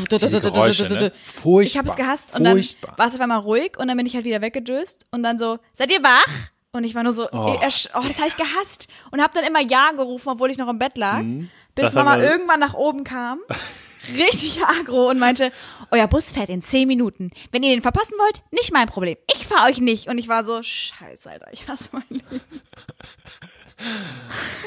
[0.09, 1.11] Diese Geräusche, ne?
[1.23, 1.61] Furchtbar.
[1.63, 2.57] Ich habe es gehasst und dann
[2.97, 5.59] war es auf einmal ruhig und dann bin ich halt wieder weggedöst und dann so,
[5.73, 6.27] seid ihr wach?
[6.71, 7.55] Und ich war nur so, Oh.
[7.55, 10.77] oh, das habe ich gehasst und habe dann immer Ja gerufen, obwohl ich noch im
[10.79, 11.49] Bett lag, bis Mhm.
[11.75, 13.39] Das Mama irgendwann nach oben kam,
[14.13, 15.51] richtig agro und meinte,
[15.91, 17.31] euer Bus fährt in zehn Minuten.
[17.51, 19.17] Wenn ihr den verpassen wollt, nicht mein Problem.
[19.35, 20.07] Ich fahre euch nicht.
[20.07, 22.41] Und ich war so, scheiße, Alter, ich hasse mein Leben.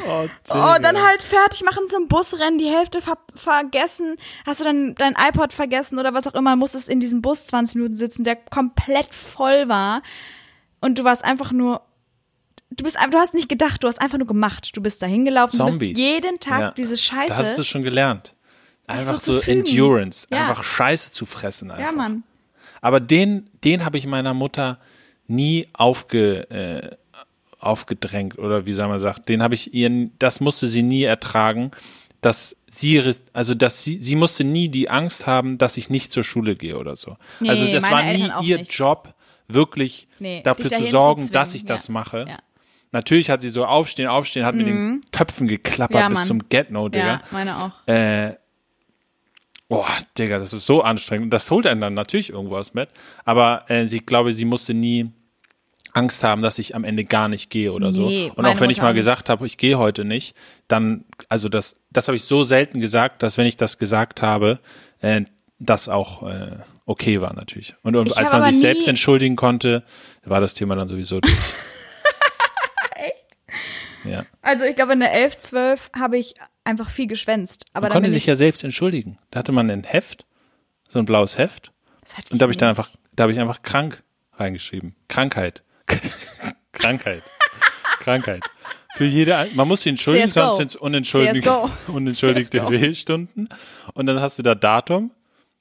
[0.07, 4.14] Oh, Oh, dann halt fertig machen zum Busrennen, die Hälfte ver vergessen.
[4.47, 7.74] Hast du dann dein iPod vergessen oder was auch immer, musstest in diesem Bus 20
[7.76, 10.03] Minuten sitzen, der komplett voll war.
[10.80, 11.82] Und du warst einfach nur,
[12.70, 14.70] du bist du hast nicht gedacht, du hast einfach nur gemacht.
[14.74, 16.70] Du bist da hingelaufen, du bist jeden Tag Ja.
[16.70, 17.28] diese Scheiße.
[17.28, 18.34] Da hast du schon gelernt.
[18.91, 19.51] Einfach so so.
[19.51, 20.26] Endurance.
[20.30, 20.49] Ja.
[20.49, 21.70] Einfach Scheiße zu fressen.
[21.70, 21.91] Einfach.
[21.91, 22.22] ja, Mann.
[22.80, 24.78] Aber den, den habe ich meiner Mutter
[25.26, 26.97] nie aufge, äh,
[27.59, 31.70] aufgedrängt oder wie soll man sagt, den habe ich ihr, das musste sie nie ertragen,
[32.20, 36.24] dass sie, also dass sie, sie musste nie die Angst haben, dass ich nicht zur
[36.24, 37.16] Schule gehe oder so.
[37.41, 38.72] Nee, also das war nie ihr nicht.
[38.72, 39.14] Job,
[39.49, 41.93] wirklich Nee, dafür zu sorgen, zu dass ich das ja.
[41.93, 42.26] mache.
[42.28, 42.38] Ja.
[42.93, 46.01] natürlich hat sie so aufstehen, aufstehen, hat mit den Köpfen geklappert Mhm.
[46.01, 47.07] Ja, bis zum Get-No, Digga.
[47.07, 47.88] Ja, meine auch.
[47.88, 48.34] Äh,
[49.70, 51.26] boah, Digga, das ist so anstrengend.
[51.26, 52.90] Und das holt einen dann natürlich irgendwas mit.
[53.24, 55.12] Aber äh, sie, ich glaube, sie musste nie
[55.92, 58.06] Angst haben, dass ich am Ende gar nicht gehe oder so.
[58.06, 59.00] Nee, Und meine auch wenn ich Mutter mal auch nicht.
[59.00, 60.36] gesagt habe, ich gehe heute nicht,
[60.68, 64.58] dann, also das, das habe ich so selten gesagt, dass wenn ich das gesagt habe,
[65.00, 65.22] äh,
[65.60, 67.76] das auch äh, okay war natürlich.
[67.82, 69.84] Und, und Ich als man sich selbst entschuldigen konnte,
[70.24, 71.34] war das Thema dann sowieso durch.
[72.96, 73.24] Echt?
[74.04, 74.26] Ja.
[74.42, 76.34] Also ich glaube, in der 11, 12 habe ich
[76.70, 77.64] einfach viel geschwänzt.
[77.72, 79.18] Aber Man konnte sich ich, ja selbst entschuldigen.
[79.30, 80.24] Da hatte man ein Heft,
[80.88, 81.72] so ein blaues Heft.
[82.30, 84.02] Und da habe ich dann einfach, da habe ich einfach krank
[84.34, 84.94] reingeschrieben.
[85.08, 85.62] Krankheit.
[86.72, 87.22] Krankheit.
[88.00, 88.42] Krankheit.
[88.96, 90.40] Für jede, man muss die entschuldigen, CSGO.
[90.40, 92.66] sonst sind es unentschuldigte, unentschuldigte.
[92.66, 93.48] Fehlstunden.
[93.94, 95.12] Und dann hast du da Datum,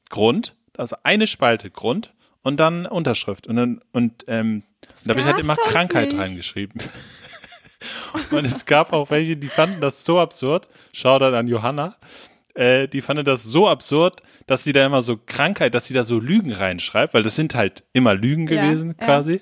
[0.09, 3.47] Grund, also eine Spalte Grund und dann Unterschrift.
[3.47, 4.63] Und dann, und, ähm,
[5.05, 6.19] da habe ich halt immer Krankheit nicht.
[6.19, 6.81] reingeschrieben.
[8.31, 10.67] Und es gab auch welche, die fanden das so absurd.
[10.93, 11.95] Shoutout an Johanna.
[12.55, 16.03] Äh, die fanden das so absurd, dass sie da immer so Krankheit, dass sie da
[16.03, 19.05] so Lügen reinschreibt, weil das sind halt immer Lügen Ja, gewesen ja.
[19.05, 19.41] quasi.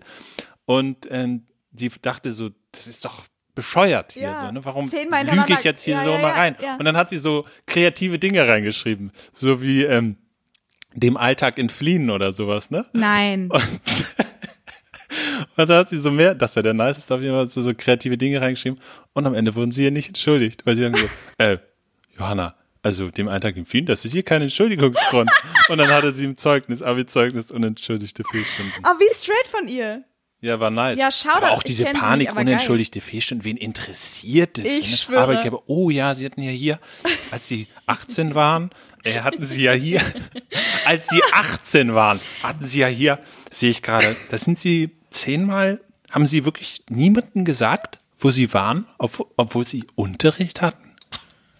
[0.66, 3.24] Und ähm, die dachte so, das ist doch
[3.56, 4.64] bescheuert hier Ja, so, ne?
[4.66, 6.56] Warum lüge ich jetzt hier Ja, so ja, mal ja, rein?
[6.62, 6.76] ja.
[6.78, 10.18] Und dann hat sie so kreative Dinge reingeschrieben, so wie ähm,
[10.94, 12.86] dem Alltag entfliehen oder sowas, ne?
[12.94, 13.50] Nein.
[13.52, 13.64] Und
[15.56, 18.18] da hat sie so mehr, das wäre der niceste auf jeden Fall, so, so kreative
[18.18, 18.80] Dinge reingeschrieben.
[19.14, 21.58] Und am Ende wurden sie ihr nicht entschuldigt, weil sie dann so, äh,
[22.18, 25.30] Johanna, also dem Alltag empfehlen, das ist hier kein Entschuldigungsgrund.
[25.70, 28.74] Und dann hatte sie im Zeugnis, Abi-Zeugnis unentschuldigte Fehlstunden.
[28.84, 30.04] Aber Oh, wie straight von ihr.
[30.40, 31.00] Ja, war nice.
[31.00, 34.66] Ja, Shoutout, aber auch ich diese Panik, nicht, aber unentschuldigte Fehlstunden, wen interessiert das?
[34.66, 34.98] Ich ne?
[34.98, 35.22] schwöre.
[35.22, 36.80] Arbeitgeber, oh ja, sie hatten ja hier,
[37.32, 38.70] als sie 18 waren,
[39.04, 40.02] äh, hatten sie ja hier,
[40.86, 43.20] als sie 18 waren, hatten sie ja hier,
[43.50, 45.82] sehe ich gerade, da sind sie zehnmal,
[46.12, 50.96] haben sie wirklich niemanden gesagt, wo sie waren, ob, obwohl sie Unterricht hatten?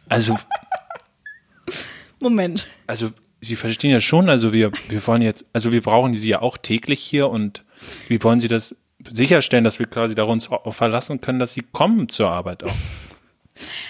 [0.10, 0.38] Also,
[2.22, 2.68] Moment.
[2.88, 6.42] also Sie verstehen ja schon, also wir, wir wollen jetzt, also wir brauchen sie ja
[6.42, 7.64] auch täglich hier und
[8.08, 8.76] wie wollen Sie das
[9.08, 12.74] sicherstellen, dass wir quasi darauf verlassen können, dass Sie kommen zur Arbeit auch?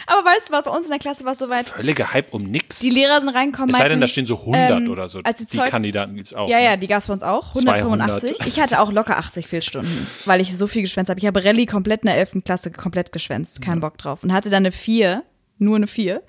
[0.07, 2.43] Aber weißt du was, bei uns in der Klasse war es soweit, Völliger Hype um
[2.43, 2.79] nix.
[2.79, 5.19] die Lehrer sind reingekommen, es sei denn, da stehen so 100 ähm, oder so.
[5.23, 6.49] als die Zeug- Kandidaten gibt's auch.
[6.49, 6.63] Ja, ne?
[6.65, 7.49] ja, die gab es bei uns auch.
[7.55, 8.45] 185.
[8.45, 11.19] Ich hatte auch locker 80 Fehlstunden, weil ich so viel geschwänzt habe.
[11.19, 12.43] Ich habe Rallye komplett in der 11.
[12.45, 13.61] Klasse komplett geschwänzt.
[13.61, 14.23] Keinen Bock drauf.
[14.23, 15.23] Und hatte dann eine 4,
[15.57, 16.21] nur eine 4.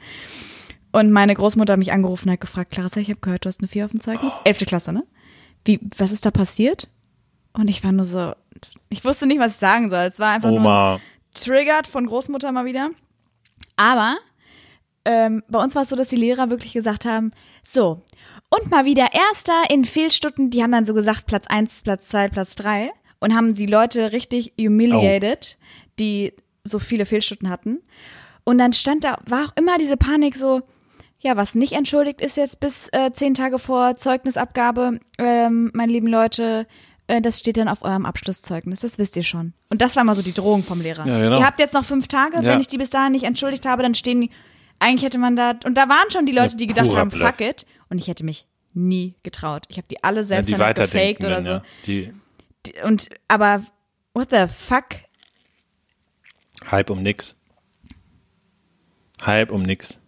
[0.90, 3.60] Und meine Großmutter hat mich angerufen und hat gefragt, Clarissa, ich habe gehört, du hast
[3.60, 4.40] eine 4 auf dem Zeugnis.
[4.44, 4.58] 11.
[4.66, 5.04] Klasse, ne?
[5.64, 6.88] Wie, was ist da passiert?
[7.52, 8.32] Und ich war nur so,
[8.88, 10.04] ich wusste nicht, was ich sagen soll.
[10.04, 11.00] Es war einfach nur Oma.
[11.34, 12.90] triggert von Großmutter mal wieder.
[13.78, 14.18] Aber
[15.06, 18.02] ähm, bei uns war es so, dass die Lehrer wirklich gesagt haben, so,
[18.50, 22.28] und mal wieder Erster in Fehlstunden, die haben dann so gesagt, Platz eins, Platz zwei,
[22.28, 25.58] Platz drei und haben die Leute richtig humiliated,
[25.98, 27.80] die so viele Fehlstunden hatten.
[28.44, 30.62] Und dann stand da, war auch immer diese Panik so,
[31.20, 36.06] ja, was nicht entschuldigt ist jetzt bis äh, zehn Tage vor Zeugnisabgabe, ähm, meine lieben
[36.06, 36.66] Leute,
[37.08, 39.54] das steht dann auf eurem Abschlusszeugnis, das wisst ihr schon.
[39.70, 41.06] Und das war mal so die Drohung vom Lehrer.
[41.06, 41.38] Ja, genau.
[41.38, 42.42] Ihr habt jetzt noch fünf Tage, Ja.
[42.44, 44.30] wenn ich die bis dahin nicht entschuldigt habe, dann stehen die,
[44.78, 47.26] eigentlich hätte man da, und da waren schon die Leute, die gedacht haben, Bluff.
[47.28, 49.64] fuck it, und ich hätte mich nie getraut.
[49.68, 51.50] Ich habe die alle Ja, selbst die dann noch gefaked oder so.
[51.52, 51.62] ja.
[51.86, 52.12] Die
[52.66, 53.62] Die- Und, aber,
[54.14, 54.84] what the fuck?
[56.70, 57.34] Hype um nix.
[59.24, 59.98] Hype um nix.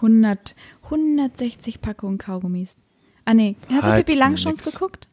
[0.00, 0.54] 100,
[0.90, 2.82] 160 Packungen Kaugummis.
[3.24, 4.72] Ah nee, hast du Halt Pippi Langstrumpf nix.
[4.72, 5.08] geguckt?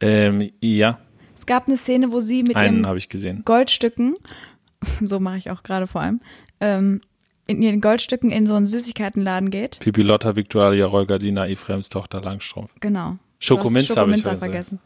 [0.00, 0.98] Ähm, ja,
[1.34, 3.42] Es gab eine Szene, wo sie mit einen ihren habe ich gesehen.
[3.44, 4.16] Goldstücken,
[5.00, 6.20] so mache ich auch gerade vor allem,
[6.60, 7.00] ähm,
[7.46, 9.80] in ihren Goldstücken in so einen Süßigkeitenladen geht.
[9.80, 12.72] Pipi Lotta, Victoria, Rolgardina, Ephraims Tochter Langstrumpf.
[12.80, 13.18] Genau.
[13.40, 14.80] Hast habe ich Schokominzer vergessen.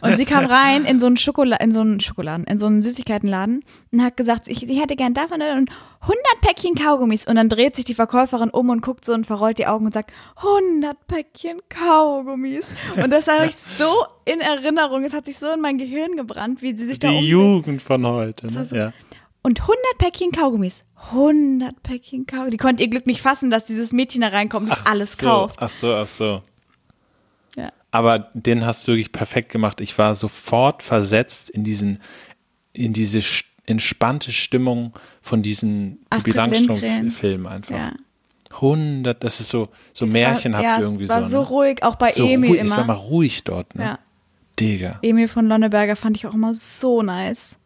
[0.00, 2.82] Und sie kam rein in so einen Schokola in so einen Schokoladen, in so einen
[2.82, 5.70] Süßigkeitenladen und hat gesagt, ich, ich hätte gern davon und
[6.00, 7.26] 100 Päckchen Kaugummis.
[7.26, 9.94] Und dann dreht sich die Verkäuferin um und guckt so und verrollt die Augen und
[9.94, 12.74] sagt, 100 Päckchen Kaugummis.
[13.02, 16.62] Und das habe ich so in Erinnerung, es hat sich so in mein Gehirn gebrannt,
[16.62, 17.20] wie sie sich da Die.
[17.20, 18.46] Jugend von heute.
[18.46, 18.66] Ne?
[18.72, 18.92] Ja.
[19.42, 20.84] Und 100 Päckchen Kaugummis.
[21.12, 22.50] 100 Päckchen Kaugummis.
[22.50, 25.56] Die konnte ihr Glück nicht fassen, dass dieses Mädchen da reinkommt und alles so, kauft.
[25.60, 26.42] Ach so, ach so.
[27.94, 29.80] Aber den hast du wirklich perfekt gemacht.
[29.80, 32.00] Ich war sofort versetzt in diesen,
[32.72, 33.20] in diese
[33.66, 36.04] entspannte Stimmung von diesen.
[36.10, 37.76] Langstrumpf-Filmen einfach.
[37.76, 37.92] Ja.
[38.50, 41.30] 100, das ist so, so Es märchenhaft war, ja, irgendwie es war so.
[41.30, 41.46] so ne?
[41.46, 42.86] ruhig, auch bei so Emil ruhig, Es war immer.
[42.94, 43.84] mal ruhig dort, ne?
[43.84, 43.98] Ja.
[44.58, 44.98] Digga.
[45.02, 47.58] Emil von Lonneberger fand ich auch immer so nice.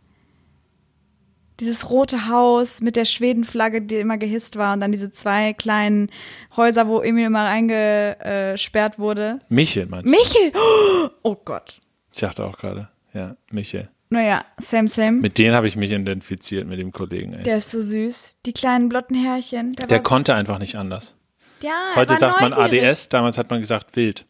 [1.60, 6.10] Dieses rote Haus mit der Schwedenflagge, die immer gehisst war, und dann diese zwei kleinen
[6.56, 9.40] Häuser, wo Emil immer reingesperrt wurde.
[9.48, 10.18] Michel meinst du?
[10.18, 10.52] Michel!
[11.22, 11.80] Oh Gott.
[12.14, 12.88] Ich dachte auch gerade.
[13.12, 13.88] Ja, Michel.
[14.10, 15.12] Naja, same, same.
[15.12, 17.34] Mit denen habe ich mich identifiziert, mit dem Kollegen.
[17.34, 17.42] Ey.
[17.42, 18.38] Der ist so süß.
[18.46, 19.72] Die kleinen blotten Härchen.
[19.72, 21.14] Der, Der konnte einfach nicht anders.
[21.60, 22.88] Ja, Heute sagt man neugierig.
[22.88, 24.26] ADS, damals hat man gesagt wild.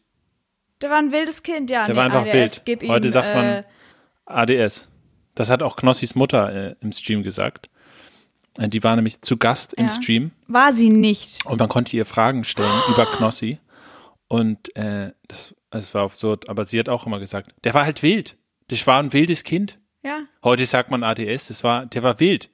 [0.81, 1.85] Der war ein wildes Kind, ja.
[1.85, 2.83] Der nee, war einfach ADS, wild.
[2.83, 3.63] Ihm, Heute sagt äh, man
[4.25, 4.88] ADS.
[5.39, 7.69] Das hat auch Knossis Mutter äh, im Stream gesagt.
[8.57, 9.89] Äh, Die war nämlich zu Gast im Ja.
[9.91, 11.45] Stream War sie nicht.
[11.45, 13.57] und man konnte ihr Fragen stellen über Knossi.
[14.27, 16.49] Und äh, das, das war absurd.
[16.49, 18.35] Aber sie hat auch immer gesagt, der war halt wild.
[18.67, 19.79] Das war ein wildes Kind.
[20.03, 20.19] Ja.
[20.43, 22.49] Heute sagt man ADS, das war, der war wild.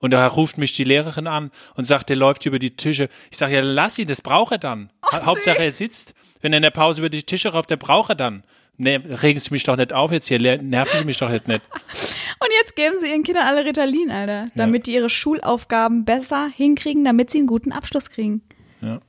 [0.00, 3.10] Und da ruft mich die Lehrerin an und sagt, der läuft über die Tische.
[3.30, 4.90] Ich sage, ja, lass ihn, das braucht er dann.
[5.12, 6.14] Ha- Hauptsache er sitzt.
[6.40, 8.44] Wenn er in der Pause über die Tische rauf, der braucht er dann.
[8.82, 11.60] Ne, regen Sie mich doch nicht auf jetzt hier, nerven Sie mich doch jetzt nicht.
[12.42, 14.46] Und jetzt geben sie ihren Kindern alle Ritalin, Alter.
[14.54, 18.40] Damit die ihre Schulaufgaben besser hinkriegen, damit sie einen guten Abschluss kriegen.
[18.80, 19.02] Ja.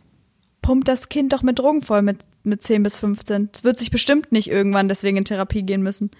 [0.61, 3.49] Pumpt das Kind doch mit Drogen voll mit, mit 10 bis 15.
[3.53, 6.11] Es wird sich bestimmt nicht irgendwann deswegen in Therapie gehen müssen.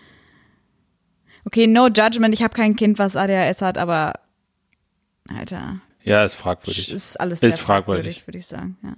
[1.44, 2.34] Okay, no judgment.
[2.34, 4.14] Ich habe kein Kind, was ADHS hat, aber
[5.28, 6.94] Alter, Ja, ist fragwürdig.
[6.94, 7.66] ist alles Ist fragwürdig.
[8.24, 8.78] fragwürdig, würde ich sagen.
[8.82, 8.94] Ja.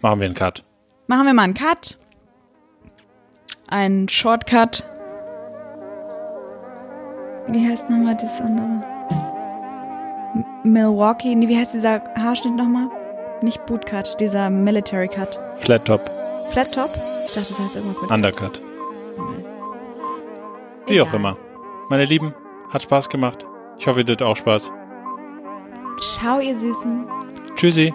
[0.00, 0.64] Machen wir einen Cut.
[1.06, 1.98] Machen wir mal einen Cut.
[3.72, 4.84] Einen Shortcut.
[7.48, 8.84] Wie heißt nochmal das andere?
[10.34, 10.44] M
[10.74, 12.90] Milwaukee, nee, wie heißt dieser Haarschnitt nochmal?
[13.40, 15.38] Nicht Bootcut, dieser Military Cut.
[15.60, 16.02] Flat Top,
[16.50, 16.90] Flat Top?
[17.26, 18.60] Ich dachte, das heißt irgendwas mit Undercut.
[20.86, 21.16] Wie auch Egal.
[21.16, 21.36] immer.
[21.88, 22.34] Meine Lieben,
[22.68, 23.46] hat Spaß gemacht.
[23.78, 24.70] Ich hoffe, ihr hattet auch Spaß.
[25.98, 27.06] Ciao, ihr Süßen.
[27.54, 27.94] Tschüssi.